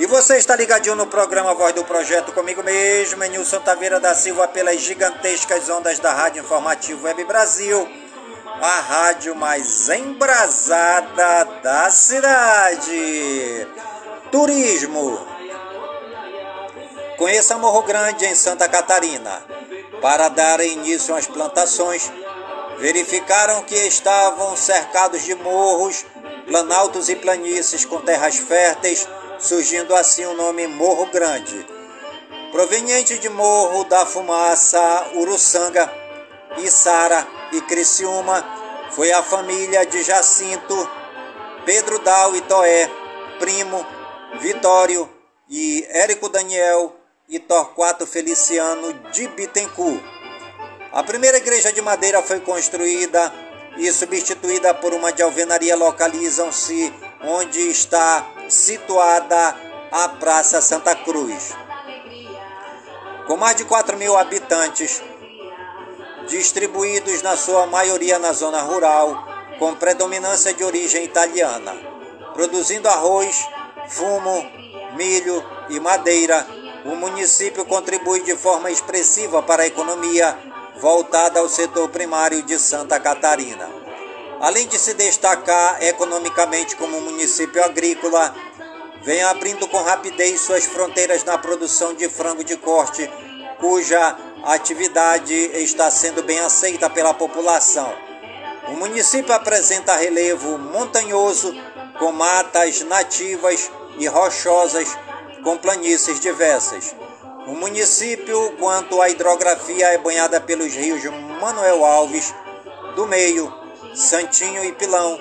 E 0.00 0.06
você 0.06 0.38
está 0.38 0.56
ligadinho 0.56 0.96
no 0.96 1.06
programa 1.06 1.54
Voz 1.54 1.74
do 1.74 1.84
Projeto 1.84 2.32
comigo 2.32 2.62
mesmo, 2.62 3.22
Nilson 3.24 3.60
Taveira 3.60 4.00
da 4.00 4.14
Silva, 4.14 4.48
pelas 4.48 4.80
gigantescas 4.80 5.68
ondas 5.68 5.98
da 5.98 6.12
Rádio 6.14 6.42
Informativo 6.42 7.04
Web 7.04 7.24
Brasil 7.24 8.01
a 8.62 8.78
rádio 8.78 9.34
mais 9.34 9.88
embrasada 9.88 11.44
da 11.64 11.90
cidade. 11.90 13.66
Turismo. 14.30 15.26
Conheça 17.18 17.58
Morro 17.58 17.82
Grande, 17.82 18.24
em 18.24 18.36
Santa 18.36 18.68
Catarina. 18.68 19.44
Para 20.00 20.28
dar 20.28 20.60
início 20.60 21.12
às 21.12 21.26
plantações, 21.26 22.12
verificaram 22.78 23.62
que 23.62 23.74
estavam 23.74 24.56
cercados 24.56 25.22
de 25.22 25.34
morros, 25.34 26.06
planaltos 26.46 27.08
e 27.08 27.16
planícies 27.16 27.84
com 27.84 28.00
terras 28.00 28.36
férteis, 28.36 29.08
surgindo 29.40 29.92
assim 29.92 30.24
o 30.24 30.34
nome 30.34 30.68
Morro 30.68 31.06
Grande. 31.06 31.66
Proveniente 32.52 33.18
de 33.18 33.28
Morro 33.28 33.82
da 33.84 34.06
Fumaça, 34.06 35.10
Uruçanga, 35.16 36.01
Içara 36.58 37.26
e 37.52 37.60
Criciúma 37.62 38.44
foi 38.90 39.12
a 39.12 39.22
família 39.22 39.86
de 39.86 40.02
Jacinto, 40.02 40.90
Pedro 41.64 41.98
Dal 42.00 42.36
e 42.36 42.40
Toé, 42.42 42.90
Primo, 43.38 43.86
Vitório 44.40 45.08
e 45.48 45.86
Érico 45.90 46.28
Daniel 46.28 46.94
e 47.28 47.38
Torquato 47.38 48.06
Feliciano 48.06 48.92
de 49.10 49.28
Bittencourt. 49.28 50.02
A 50.92 51.02
primeira 51.02 51.38
igreja 51.38 51.72
de 51.72 51.80
madeira 51.80 52.22
foi 52.22 52.40
construída 52.40 53.32
e 53.76 53.90
substituída 53.90 54.74
por 54.74 54.92
uma 54.92 55.12
de 55.12 55.22
alvenaria 55.22 55.74
localizam-se 55.74 56.92
onde 57.22 57.70
está 57.70 58.26
situada 58.48 59.56
a 59.90 60.08
Praça 60.08 60.60
Santa 60.60 60.94
Cruz. 60.94 61.54
Com 63.26 63.36
mais 63.36 63.56
de 63.56 63.64
4 63.64 63.96
mil 63.96 64.16
habitantes, 64.16 65.02
distribuídos 66.28 67.22
na 67.22 67.36
sua 67.36 67.66
maioria 67.66 68.18
na 68.18 68.32
zona 68.32 68.60
rural, 68.62 69.26
com 69.58 69.74
predominância 69.74 70.52
de 70.52 70.64
origem 70.64 71.04
italiana, 71.04 71.74
produzindo 72.34 72.88
arroz, 72.88 73.46
fumo, 73.88 74.44
milho 74.96 75.44
e 75.68 75.78
madeira. 75.80 76.46
O 76.84 76.96
município 76.96 77.64
contribui 77.64 78.22
de 78.22 78.36
forma 78.36 78.70
expressiva 78.70 79.42
para 79.42 79.62
a 79.62 79.66
economia 79.66 80.36
voltada 80.80 81.38
ao 81.38 81.48
setor 81.48 81.88
primário 81.90 82.42
de 82.42 82.58
Santa 82.58 82.98
Catarina. 82.98 83.68
Além 84.40 84.66
de 84.66 84.76
se 84.76 84.94
destacar 84.94 85.80
economicamente 85.80 86.74
como 86.74 87.00
município 87.00 87.62
agrícola, 87.62 88.34
vem 89.02 89.22
abrindo 89.22 89.68
com 89.68 89.80
rapidez 89.82 90.40
suas 90.40 90.64
fronteiras 90.64 91.22
na 91.22 91.38
produção 91.38 91.94
de 91.94 92.08
frango 92.08 92.42
de 92.42 92.56
corte, 92.56 93.08
cuja 93.60 94.16
a 94.44 94.54
atividade 94.54 95.34
está 95.34 95.90
sendo 95.90 96.22
bem 96.22 96.40
aceita 96.40 96.90
pela 96.90 97.14
população. 97.14 97.94
O 98.68 98.72
município 98.72 99.32
apresenta 99.32 99.96
relevo 99.96 100.58
montanhoso, 100.58 101.54
com 101.98 102.10
matas 102.10 102.82
nativas 102.82 103.70
e 103.98 104.06
rochosas, 104.06 104.96
com 105.44 105.56
planícies 105.56 106.18
diversas. 106.18 106.94
O 107.46 107.54
município, 107.54 108.56
quanto 108.58 109.00
à 109.00 109.08
hidrografia, 109.08 109.86
é 109.88 109.98
banhada 109.98 110.40
pelos 110.40 110.74
rios 110.74 111.04
Manuel 111.40 111.84
Alves, 111.84 112.34
do 112.96 113.06
Meio, 113.06 113.52
Santinho 113.94 114.64
e 114.64 114.72
Pilão. 114.72 115.20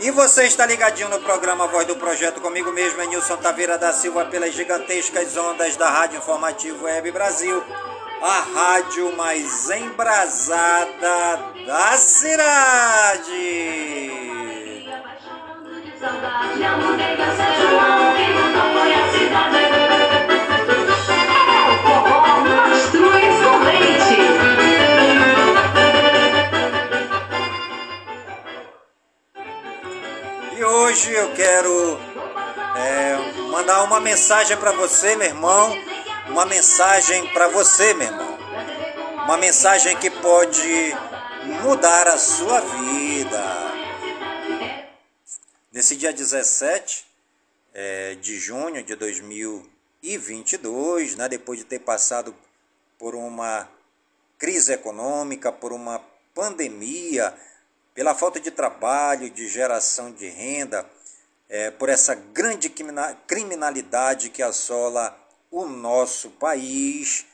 E 0.00 0.10
você 0.10 0.44
está 0.44 0.66
ligadinho 0.66 1.08
no 1.08 1.20
programa 1.20 1.68
Voz 1.68 1.86
do 1.86 1.96
Projeto 1.96 2.40
comigo 2.40 2.72
mesmo, 2.72 3.00
é 3.00 3.06
Nilson 3.06 3.36
Taveira 3.36 3.78
da 3.78 3.92
Silva, 3.92 4.24
pelas 4.26 4.52
gigantescas 4.52 5.36
ondas 5.36 5.76
da 5.76 5.88
Rádio 5.88 6.18
Informativo 6.18 6.84
Web 6.84 7.10
Brasil 7.12 7.62
a 8.26 8.40
rádio 8.40 9.14
mais 9.18 9.68
embrasada 9.68 11.38
da 11.66 11.92
cidade. 11.98 13.30
E 30.56 30.64
hoje 30.64 31.12
eu 31.12 31.30
quero 31.32 32.00
é, 32.74 33.18
mandar 33.50 33.82
uma 33.82 34.00
mensagem 34.00 34.56
para 34.56 34.72
você, 34.72 35.14
meu 35.14 35.26
irmão 35.26 35.93
uma 36.28 36.46
mensagem 36.46 37.26
para 37.32 37.48
você, 37.48 37.92
meu 37.94 38.06
irmão. 38.06 38.38
Uma 39.24 39.36
mensagem 39.36 39.98
que 39.98 40.08
pode 40.10 40.92
mudar 41.62 42.06
a 42.08 42.18
sua 42.18 42.60
vida. 42.60 43.74
Nesse 45.72 45.96
dia 45.96 46.12
17 46.12 47.04
é, 47.72 48.16
de 48.16 48.38
junho 48.38 48.82
de 48.82 48.94
2022, 48.94 51.16
né, 51.16 51.26
depois 51.28 51.58
de 51.58 51.64
ter 51.64 51.78
passado 51.80 52.34
por 52.98 53.14
uma 53.14 53.68
crise 54.38 54.72
econômica, 54.72 55.52
por 55.52 55.72
uma 55.72 56.00
pandemia, 56.34 57.34
pela 57.94 58.14
falta 58.14 58.40
de 58.40 58.50
trabalho, 58.50 59.30
de 59.30 59.48
geração 59.48 60.12
de 60.12 60.28
renda, 60.28 60.84
é, 61.48 61.70
por 61.70 61.88
essa 61.88 62.14
grande 62.14 62.70
criminalidade 63.26 64.28
que 64.30 64.42
assola 64.42 65.23
o 65.54 65.68
nosso 65.68 66.30
país, 66.30 67.26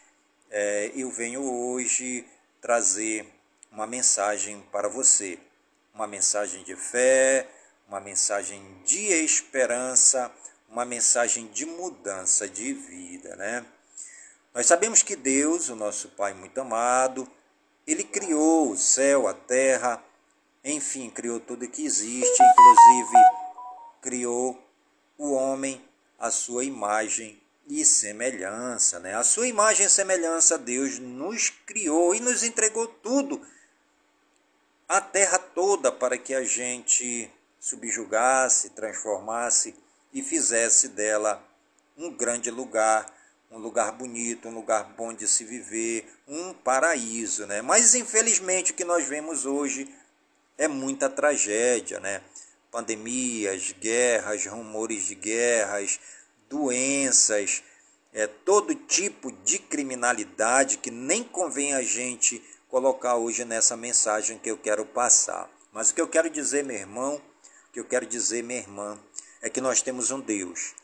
é, 0.50 0.92
eu 0.94 1.10
venho 1.10 1.42
hoje 1.42 2.22
trazer 2.60 3.26
uma 3.72 3.86
mensagem 3.86 4.62
para 4.70 4.90
você, 4.90 5.38
uma 5.94 6.06
mensagem 6.06 6.62
de 6.62 6.76
fé, 6.76 7.48
uma 7.88 7.98
mensagem 7.98 8.62
de 8.84 9.06
esperança, 9.24 10.30
uma 10.68 10.84
mensagem 10.84 11.46
de 11.46 11.64
mudança 11.64 12.46
de 12.46 12.74
vida, 12.74 13.34
né? 13.36 13.64
Nós 14.52 14.66
sabemos 14.66 15.02
que 15.02 15.16
Deus, 15.16 15.70
o 15.70 15.74
nosso 15.74 16.10
Pai 16.10 16.34
muito 16.34 16.60
amado, 16.60 17.26
ele 17.86 18.04
criou 18.04 18.72
o 18.72 18.76
céu, 18.76 19.28
a 19.28 19.32
terra, 19.32 20.04
enfim, 20.62 21.08
criou 21.08 21.40
tudo 21.40 21.66
que 21.66 21.86
existe, 21.86 22.42
inclusive 22.42 23.16
criou 24.02 24.62
o 25.16 25.32
homem 25.32 25.82
à 26.18 26.30
sua 26.30 26.66
imagem 26.66 27.39
e 27.70 27.84
semelhança, 27.84 28.98
né? 28.98 29.14
A 29.14 29.22
sua 29.22 29.46
imagem 29.46 29.86
e 29.86 29.90
semelhança 29.90 30.58
Deus 30.58 30.98
nos 30.98 31.50
criou 31.50 32.14
e 32.14 32.20
nos 32.20 32.42
entregou 32.42 32.88
tudo, 32.88 33.40
a 34.88 35.00
terra 35.00 35.38
toda 35.38 35.92
para 35.92 36.18
que 36.18 36.34
a 36.34 36.42
gente 36.42 37.30
subjugasse, 37.60 38.70
transformasse 38.70 39.74
e 40.12 40.20
fizesse 40.20 40.88
dela 40.88 41.40
um 41.96 42.10
grande 42.10 42.50
lugar 42.50 43.06
um 43.50 43.58
lugar 43.58 43.90
bonito, 43.92 44.48
um 44.48 44.54
lugar 44.54 44.84
bom 44.96 45.12
de 45.12 45.26
se 45.26 45.42
viver, 45.42 46.08
um 46.28 46.54
paraíso, 46.54 47.46
né? 47.46 47.60
Mas 47.60 47.96
infelizmente 47.96 48.70
o 48.70 48.74
que 48.74 48.84
nós 48.84 49.08
vemos 49.08 49.44
hoje 49.44 49.92
é 50.56 50.68
muita 50.68 51.10
tragédia, 51.10 51.98
né? 51.98 52.22
Pandemias, 52.70 53.72
guerras, 53.72 54.46
rumores 54.46 55.02
de 55.02 55.16
guerras, 55.16 55.98
doenças, 56.50 57.62
é 58.12 58.26
todo 58.26 58.74
tipo 58.74 59.30
de 59.30 59.58
criminalidade 59.58 60.78
que 60.78 60.90
nem 60.90 61.22
convém 61.22 61.72
a 61.72 61.82
gente 61.82 62.42
colocar 62.68 63.16
hoje 63.16 63.44
nessa 63.44 63.76
mensagem 63.76 64.38
que 64.38 64.50
eu 64.50 64.58
quero 64.58 64.84
passar. 64.84 65.48
Mas 65.72 65.90
o 65.90 65.94
que 65.94 66.00
eu 66.00 66.08
quero 66.08 66.28
dizer, 66.28 66.64
meu 66.64 66.76
irmão, 66.76 67.22
o 67.68 67.72
que 67.72 67.78
eu 67.78 67.84
quero 67.84 68.04
dizer, 68.04 68.42
minha 68.42 68.58
irmã, 68.58 68.98
é 69.40 69.48
que 69.48 69.60
nós 69.60 69.80
temos 69.80 70.10
um 70.10 70.20
Deus, 70.20 70.74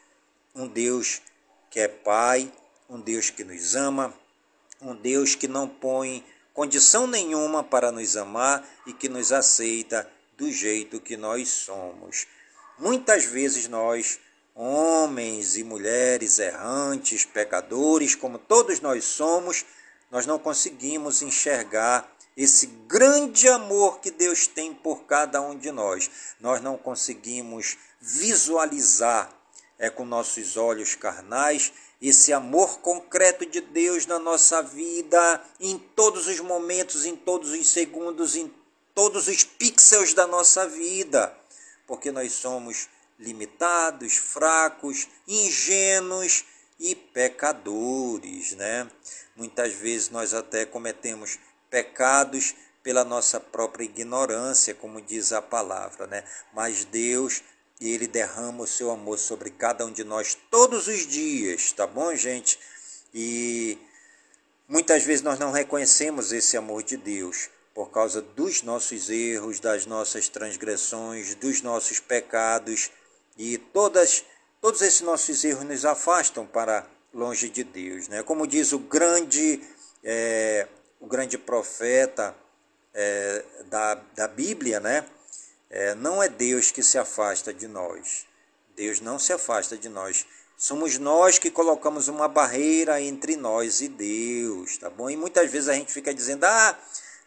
um 0.55 0.69
Deus 0.69 1.21
que 1.69 1.81
é 1.81 1.89
Pai, 1.89 2.51
um 2.89 3.01
Deus 3.01 3.29
que 3.29 3.43
nos 3.43 3.75
ama, 3.75 4.15
um 4.81 4.95
Deus 4.95 5.35
que 5.35 5.49
não 5.49 5.69
põe 5.69 6.25
condição 6.55 7.07
nenhuma 7.07 7.65
para 7.65 7.91
nos 7.91 8.17
amar 8.17 8.67
e 8.87 8.93
que 8.93 9.09
nos 9.09 9.33
aceita 9.33 10.09
do 10.37 10.51
jeito 10.51 11.01
que 11.01 11.17
nós 11.17 11.49
somos. 11.49 12.27
Muitas 12.79 13.25
vezes 13.25 13.69
nós, 13.69 14.21
homens 14.57 15.57
e 15.57 15.63
mulheres 15.63 16.39
errantes, 16.39 17.25
pecadores, 17.25 18.15
como 18.15 18.39
todos 18.39 18.81
nós 18.81 19.05
somos, 19.05 19.65
nós 20.11 20.25
não 20.25 20.39
conseguimos 20.39 21.21
enxergar 21.21 22.11
esse 22.37 22.67
grande 22.89 23.49
amor 23.49 24.01
que 24.01 24.11
Deus 24.11 24.47
tem 24.47 24.73
por 24.75 25.05
cada 25.05 25.41
um 25.41 25.57
de 25.57 25.71
nós. 25.71 26.11
Nós 26.41 26.61
não 26.61 26.77
conseguimos 26.77 27.77
visualizar 28.01 29.37
é 29.79 29.91
com 29.91 30.05
nossos 30.05 30.57
olhos 30.57 30.95
carnais 30.95 31.73
esse 32.01 32.33
amor 32.33 32.79
concreto 32.81 33.45
de 33.47 33.61
Deus 33.61 34.07
na 34.07 34.19
nossa 34.19 34.63
vida, 34.63 35.43
em 35.61 35.79
todos 35.79 36.27
os 36.27 36.41
momentos, 36.41 37.05
em 37.05 37.17
todos 37.17 37.51
os 37.51 37.69
segundos, 37.69 38.37
em 38.37 38.53
todos 38.95 39.29
os 39.29 39.45
pixels 39.45 40.13
da 40.15 40.27
nossa 40.27 40.69
vida, 40.69 41.35
porque 41.87 42.11
nós 42.11 42.33
somos 42.33 42.89
limitados, 43.19 44.17
fracos, 44.17 45.09
ingênuos 45.27 46.45
e 46.79 46.95
pecadores, 46.95 48.53
né? 48.53 48.91
Muitas 49.35 49.73
vezes 49.75 50.11
nós 50.11 50.35
até 50.35 50.65
cometemos 50.65 51.39
pecados 51.71 52.55
pela 52.83 53.05
nossa 53.05 53.41
própria 53.41 53.85
ignorância, 53.85 54.75
como 54.75 55.01
diz 55.01 55.33
a 55.33 55.43
palavra, 55.43 56.07
né? 56.07 56.25
Mas 56.53 56.85
Deus 56.85 57.43
Ele 57.81 58.07
derrama 58.07 58.63
o 58.63 58.67
seu 58.67 58.91
amor 58.91 59.19
sobre 59.19 59.51
cada 59.51 59.85
um 59.85 59.93
de 59.93 60.05
nós 60.05 60.37
todos 60.51 60.87
os 60.87 61.07
dias, 61.07 61.73
tá 61.73 61.87
bom, 61.87 62.15
gente? 62.15 62.59
E 63.13 63.79
muitas 64.69 65.03
vezes 65.03 65.23
nós 65.23 65.39
não 65.39 65.51
reconhecemos 65.51 66.33
esse 66.33 66.57
amor 66.57 66.83
de 66.83 66.97
Deus 66.97 67.51
por 67.75 67.91
causa 67.91 68.23
dos 68.23 68.63
nossos 68.63 69.11
erros, 69.11 69.61
das 69.61 69.85
nossas 69.85 70.29
transgressões, 70.29 71.35
dos 71.35 71.61
nossos 71.61 72.01
pecados 72.01 72.91
e 73.37 73.59
todas 73.59 74.25
todos 74.61 74.83
esses 74.83 75.03
nossos 75.03 75.45
erros 75.45 75.65
nos 75.65 75.85
afastam 75.85 76.47
para 76.47 76.87
longe 77.13 77.49
de 77.49 77.63
Deus, 77.63 78.09
né? 78.09 78.23
Como 78.23 78.47
diz 78.47 78.73
o 78.73 78.79
grande 78.79 79.63
é, 80.03 80.67
o 81.01 81.07
grande 81.07 81.37
profeta 81.39 82.35
é, 82.95 83.45
da, 83.67 83.95
da 83.95 84.29
Bíblia, 84.29 84.81
né? 84.81 85.05
É, 85.69 85.95
não 85.95 86.23
é 86.23 86.29
Deus 86.29 86.71
que 86.71 86.83
se 86.83 86.97
afasta 86.97 87.53
de 87.53 87.67
nós. 87.67 88.27
Deus 88.75 89.01
não 89.01 89.19
se 89.19 89.33
afasta 89.33 89.77
de 89.77 89.89
nós. 89.89 90.27
Somos 90.57 90.99
nós 90.99 91.39
que 91.39 91.51
colocamos 91.51 92.09
uma 92.09 92.29
barreira 92.29 93.01
entre 93.01 93.37
nós 93.37 93.81
e 93.81 93.89
Deus, 93.89 94.79
tá 94.79 94.89
bom? 94.89 95.11
E 95.11 95.17
muitas 95.17 95.51
vezes 95.51 95.69
a 95.69 95.75
gente 95.75 95.93
fica 95.93 96.15
dizendo: 96.15 96.45
ah, 96.45 96.79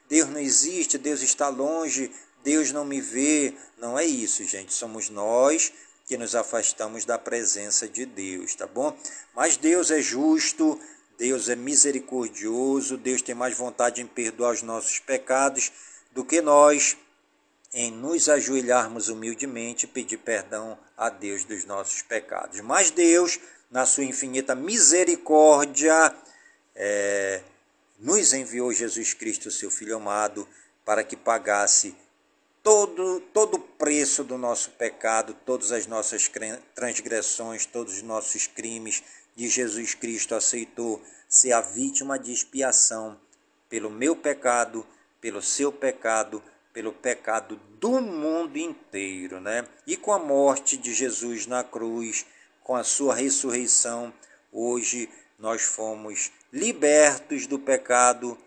Deus 0.08 0.30
não 0.30 0.40
existe, 0.40 0.98
Deus 0.98 1.22
está 1.22 1.48
longe, 1.50 2.12
Deus 2.44 2.72
não 2.72 2.84
me 2.84 3.00
vê. 3.00 3.54
Não 3.78 4.00
é 4.00 4.06
isso, 4.06 4.44
gente. 4.44 4.74
Somos 4.74 5.10
nós 5.10 5.72
que 6.10 6.18
nos 6.18 6.34
afastamos 6.34 7.06
da 7.06 7.20
presença 7.20 7.88
de 7.88 8.04
Deus, 8.04 8.56
tá 8.56 8.66
bom? 8.66 8.98
Mas 9.36 9.58
Deus 9.58 9.92
é 9.92 10.02
justo, 10.02 10.82
Deus 11.20 11.50
é 11.50 11.56
misericordioso, 11.56 12.98
Deus 12.98 13.22
tem 13.22 13.36
mais 13.36 13.56
vontade 13.56 14.02
em 14.02 14.08
perdoar 14.08 14.54
os 14.54 14.64
nossos 14.64 14.98
pecados 14.98 15.72
do 16.12 16.26
que 16.26 16.42
nós 16.42 16.98
em 17.72 17.92
nos 17.92 18.28
ajoelharmos 18.28 19.08
humildemente 19.08 19.86
e 19.86 19.88
pedir 19.88 20.18
perdão 20.18 20.80
a 20.98 21.12
Deus 21.12 21.44
dos 21.44 21.64
nossos 21.66 22.02
pecados. 22.02 22.60
Mas 22.62 22.90
Deus, 22.90 23.40
na 23.70 23.86
sua 23.86 24.04
infinita 24.04 24.56
misericórdia, 24.56 26.12
é, 26.76 27.44
nos 28.00 28.34
enviou 28.34 28.74
Jesus 28.74 29.14
Cristo, 29.14 29.52
seu 29.52 29.70
Filho 29.70 29.98
amado, 29.98 30.48
para 30.84 31.04
que 31.04 31.16
pagasse 31.16 31.96
todo, 32.70 33.20
todo 33.34 33.56
o 33.56 33.60
preço 33.60 34.24
do 34.24 34.38
nosso 34.38 34.70
pecado, 34.70 35.36
todas 35.44 35.72
as 35.72 35.88
nossas 35.88 36.30
transgressões, 36.76 37.66
todos 37.66 37.96
os 37.96 38.04
nossos 38.04 38.46
crimes. 38.46 39.04
E 39.36 39.48
Jesus 39.48 39.96
Cristo 39.96 40.36
aceitou 40.36 41.02
ser 41.28 41.52
a 41.54 41.62
vítima 41.62 42.20
de 42.20 42.32
expiação 42.32 43.20
pelo 43.68 43.90
meu 43.90 44.16
pecado, 44.16 44.86
pelo 45.20 45.42
seu 45.42 45.72
pecado, 45.72 46.44
pelo 46.72 46.94
pecado 46.94 47.60
do 47.80 48.00
mundo 48.02 48.56
inteiro, 48.58 49.42
né? 49.42 49.68
E 49.88 49.98
com 49.98 50.14
a 50.14 50.20
morte 50.20 50.78
de 50.78 50.94
Jesus 50.94 51.48
na 51.48 51.64
cruz, 51.64 52.24
com 52.64 52.76
a 52.76 52.84
sua 52.84 53.16
ressurreição, 53.16 54.14
hoje 54.52 55.10
nós 55.40 55.64
fomos 55.64 56.32
libertos 56.54 57.48
do 57.48 57.58
pecado 57.58 58.38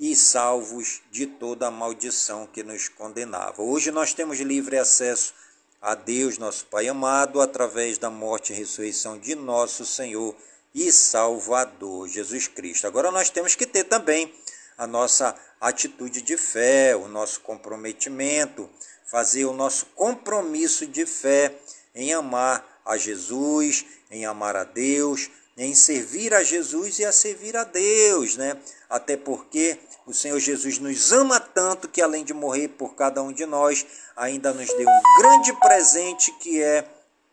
e 0.00 0.16
salvos 0.16 1.02
de 1.12 1.26
toda 1.26 1.66
a 1.66 1.70
maldição 1.70 2.46
que 2.46 2.62
nos 2.62 2.88
condenava. 2.88 3.62
Hoje 3.62 3.90
nós 3.90 4.14
temos 4.14 4.40
livre 4.40 4.78
acesso 4.78 5.34
a 5.78 5.94
Deus, 5.94 6.38
nosso 6.38 6.64
Pai 6.66 6.88
amado, 6.88 7.38
através 7.38 7.98
da 7.98 8.08
morte 8.08 8.52
e 8.52 8.56
ressurreição 8.56 9.18
de 9.18 9.34
nosso 9.34 9.84
Senhor 9.84 10.34
e 10.74 10.90
Salvador 10.90 12.08
Jesus 12.08 12.48
Cristo. 12.48 12.86
Agora 12.86 13.10
nós 13.10 13.28
temos 13.28 13.54
que 13.54 13.66
ter 13.66 13.84
também 13.84 14.34
a 14.78 14.86
nossa 14.86 15.36
atitude 15.60 16.22
de 16.22 16.38
fé, 16.38 16.96
o 16.96 17.06
nosso 17.06 17.40
comprometimento, 17.40 18.70
fazer 19.06 19.44
o 19.44 19.52
nosso 19.52 19.84
compromisso 19.94 20.86
de 20.86 21.04
fé 21.04 21.54
em 21.94 22.14
amar 22.14 22.80
a 22.86 22.96
Jesus, 22.96 23.84
em 24.10 24.24
amar 24.24 24.56
a 24.56 24.64
Deus, 24.64 25.28
em 25.58 25.74
servir 25.74 26.32
a 26.32 26.42
Jesus 26.42 26.98
e 27.00 27.04
a 27.04 27.12
servir 27.12 27.54
a 27.54 27.64
Deus, 27.64 28.36
né? 28.38 28.56
Até 28.90 29.16
porque 29.16 29.78
o 30.04 30.12
Senhor 30.12 30.40
Jesus 30.40 30.80
nos 30.80 31.12
ama 31.12 31.38
tanto 31.38 31.88
que 31.88 32.02
além 32.02 32.24
de 32.24 32.34
morrer 32.34 32.68
por 32.68 32.96
cada 32.96 33.22
um 33.22 33.32
de 33.32 33.46
nós, 33.46 33.86
ainda 34.16 34.52
nos 34.52 34.66
deu 34.66 34.88
um 34.88 35.20
grande 35.20 35.52
presente 35.60 36.32
que 36.40 36.60
é 36.60 36.84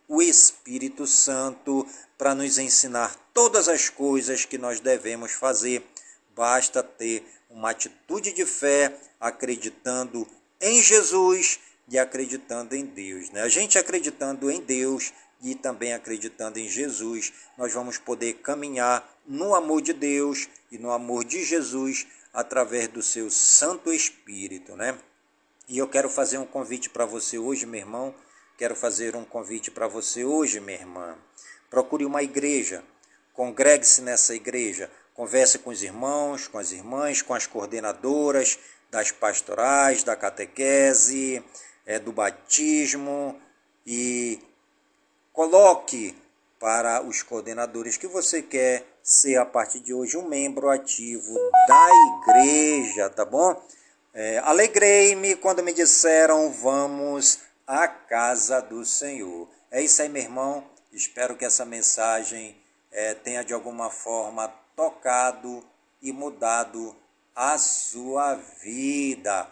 o 0.06 0.22
Espírito 0.22 1.04
Santo 1.06 1.84
para 2.16 2.34
nos 2.34 2.58
ensinar 2.58 3.14
todas 3.34 3.68
as 3.68 3.88
coisas 3.88 4.44
que 4.44 4.56
nós 4.56 4.78
devemos 4.78 5.32
fazer. 5.32 5.84
Basta 6.34 6.82
ter 6.82 7.26
uma 7.50 7.70
atitude 7.70 8.32
de 8.32 8.46
fé, 8.46 8.96
acreditando 9.20 10.26
em 10.60 10.80
Jesus 10.80 11.58
e 11.88 11.98
acreditando 11.98 12.76
em 12.76 12.84
Deus. 12.84 13.30
Né? 13.30 13.42
A 13.42 13.48
gente 13.48 13.78
acreditando 13.78 14.50
em 14.50 14.60
Deus 14.60 15.12
e 15.42 15.54
também 15.54 15.92
acreditando 15.92 16.58
em 16.58 16.68
Jesus, 16.68 17.32
nós 17.56 17.72
vamos 17.72 17.98
poder 17.98 18.34
caminhar 18.34 19.08
no 19.26 19.54
amor 19.54 19.82
de 19.82 19.92
Deus 19.92 20.48
e 20.70 20.78
no 20.78 20.90
amor 20.90 21.24
de 21.24 21.44
Jesus 21.44 22.06
através 22.32 22.88
do 22.88 23.02
seu 23.02 23.30
Santo 23.30 23.92
Espírito, 23.92 24.76
né? 24.76 24.98
E 25.68 25.78
eu 25.78 25.86
quero 25.86 26.08
fazer 26.08 26.38
um 26.38 26.46
convite 26.46 26.88
para 26.88 27.04
você 27.04 27.38
hoje, 27.38 27.66
meu 27.66 27.80
irmão. 27.80 28.14
Quero 28.56 28.74
fazer 28.74 29.14
um 29.14 29.24
convite 29.24 29.70
para 29.70 29.86
você 29.86 30.24
hoje, 30.24 30.60
minha 30.60 30.78
irmã. 30.78 31.16
Procure 31.70 32.04
uma 32.04 32.22
igreja, 32.22 32.82
congregue-se 33.34 34.00
nessa 34.00 34.34
igreja, 34.34 34.90
converse 35.14 35.58
com 35.58 35.70
os 35.70 35.82
irmãos, 35.82 36.48
com 36.48 36.58
as 36.58 36.72
irmãs, 36.72 37.22
com 37.22 37.34
as 37.34 37.46
coordenadoras 37.46 38.58
das 38.90 39.12
pastorais, 39.12 40.02
da 40.02 40.16
catequese, 40.16 41.44
é, 41.84 41.98
do 41.98 42.10
batismo 42.10 43.40
e 43.86 44.40
coloque 45.38 46.16
para 46.58 47.00
os 47.00 47.22
coordenadores 47.22 47.96
que 47.96 48.08
você 48.08 48.42
quer 48.42 48.84
ser 49.00 49.36
a 49.36 49.46
partir 49.46 49.78
de 49.78 49.94
hoje 49.94 50.16
um 50.16 50.26
membro 50.26 50.68
ativo 50.68 51.32
da 51.68 51.88
igreja, 52.18 53.08
tá 53.08 53.24
bom? 53.24 53.54
É, 54.12 54.38
Alegrei-me 54.38 55.36
quando 55.36 55.62
me 55.62 55.72
disseram 55.72 56.50
vamos 56.50 57.38
à 57.64 57.86
casa 57.86 58.60
do 58.60 58.84
Senhor. 58.84 59.48
É 59.70 59.80
isso 59.80 60.02
aí, 60.02 60.08
meu 60.08 60.22
irmão. 60.22 60.64
Espero 60.92 61.36
que 61.36 61.44
essa 61.44 61.64
mensagem 61.64 62.56
é, 62.90 63.14
tenha 63.14 63.44
de 63.44 63.54
alguma 63.54 63.90
forma 63.90 64.52
tocado 64.74 65.64
e 66.02 66.10
mudado 66.10 66.96
a 67.32 67.56
sua 67.58 68.34
vida. 68.60 69.46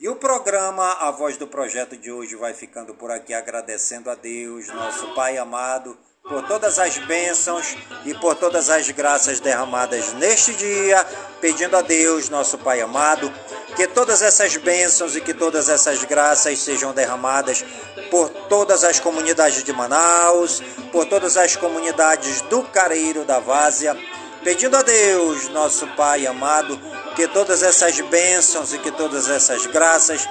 E 0.00 0.08
o 0.08 0.14
programa 0.14 0.92
A 1.00 1.10
Voz 1.10 1.36
do 1.36 1.48
Projeto 1.48 1.96
de 1.96 2.12
hoje 2.12 2.36
vai 2.36 2.54
ficando 2.54 2.94
por 2.94 3.10
aqui 3.10 3.34
agradecendo 3.34 4.08
a 4.08 4.14
Deus, 4.14 4.68
nosso 4.68 5.12
Pai 5.12 5.36
amado, 5.36 5.98
por 6.22 6.46
todas 6.46 6.78
as 6.78 6.96
bênçãos 6.98 7.76
e 8.04 8.14
por 8.14 8.36
todas 8.36 8.70
as 8.70 8.88
graças 8.92 9.40
derramadas 9.40 10.12
neste 10.12 10.54
dia, 10.54 11.04
pedindo 11.40 11.76
a 11.76 11.82
Deus, 11.82 12.28
nosso 12.28 12.56
Pai 12.58 12.80
amado, 12.80 13.28
que 13.74 13.88
todas 13.88 14.22
essas 14.22 14.56
bênçãos 14.56 15.16
e 15.16 15.20
que 15.20 15.34
todas 15.34 15.68
essas 15.68 16.04
graças 16.04 16.60
sejam 16.60 16.94
derramadas 16.94 17.64
por 18.08 18.28
todas 18.48 18.84
as 18.84 19.00
comunidades 19.00 19.64
de 19.64 19.72
Manaus, 19.72 20.62
por 20.92 21.06
todas 21.06 21.36
as 21.36 21.56
comunidades 21.56 22.40
do 22.42 22.62
Careiro 22.62 23.24
da 23.24 23.40
Várzea, 23.40 23.96
pedindo 24.42 24.76
a 24.76 24.82
Deus, 24.82 25.48
nosso 25.48 25.86
Pai 25.88 26.26
amado, 26.26 26.78
que 27.16 27.26
todas 27.28 27.62
essas 27.62 28.00
bênçãos 28.00 28.72
e 28.72 28.78
que 28.78 28.90
todas 28.90 29.28
essas 29.28 29.66
graças 29.66 30.28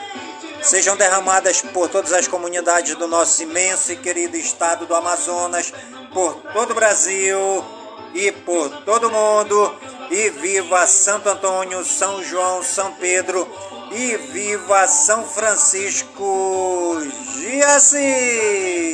sejam 0.62 0.96
derramadas 0.98 1.62
por 1.62 1.90
todas 1.90 2.14
as 2.14 2.28
comunidades 2.28 2.96
do 2.96 3.08
nosso 3.08 3.44
imenso 3.44 3.92
e 3.92 3.98
querido 3.98 4.38
estado 4.38 4.86
do 4.86 4.96
Amazonas, 4.96 5.74
por 6.14 6.36
todo 6.54 6.72
o 6.72 6.76
Brasil 6.76 7.66
e 8.14 8.32
por 8.32 8.70
todo 8.84 9.08
o 9.08 9.12
mundo. 9.12 9.76
E 10.10 10.30
viva 10.30 10.88
Santo 10.88 11.28
Antônio, 11.30 11.84
São 11.84 12.24
João, 12.24 12.64
São 12.64 12.94
Pedro 12.94 13.46
e 13.92 14.16
viva 14.18 14.88
São 14.88 15.28
Francisco 15.28 16.98
de 17.36 17.62
Assis. 17.64 18.88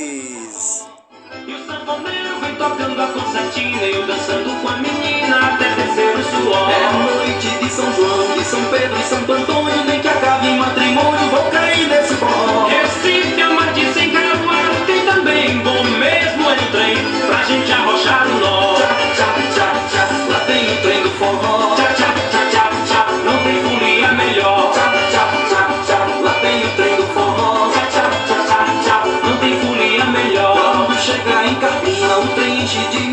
E 1.45 1.53
o 1.53 1.65
sanfoneiro 1.65 2.39
vem 2.39 2.55
tocando 2.55 3.01
a 3.01 3.07
concertina 3.07 3.83
e 3.83 3.95
eu 3.95 4.07
dançando 4.07 4.61
com 4.61 4.67
a 4.69 4.77
menina 4.77 5.39
até 5.39 5.75
descer 5.75 6.15
o 6.15 6.23
suor. 6.23 6.69
É 6.71 6.93
noite 7.03 7.49
de 7.61 7.69
São 7.69 7.93
João, 7.93 8.37
de 8.37 8.45
São 8.45 8.63
Pedro 8.65 8.97
e 8.97 9.03
Santo 9.03 9.33
Antônio, 9.33 9.83
nem 9.85 9.99
que 9.99 10.07
acabe 10.07 10.47
em 10.47 10.57
matrimônio, 10.57 11.29
vou 11.31 11.43
cair 11.51 11.85
nesse 11.89 12.13
forró. 12.15 12.67
Recife 12.67 13.41
é 13.41 13.52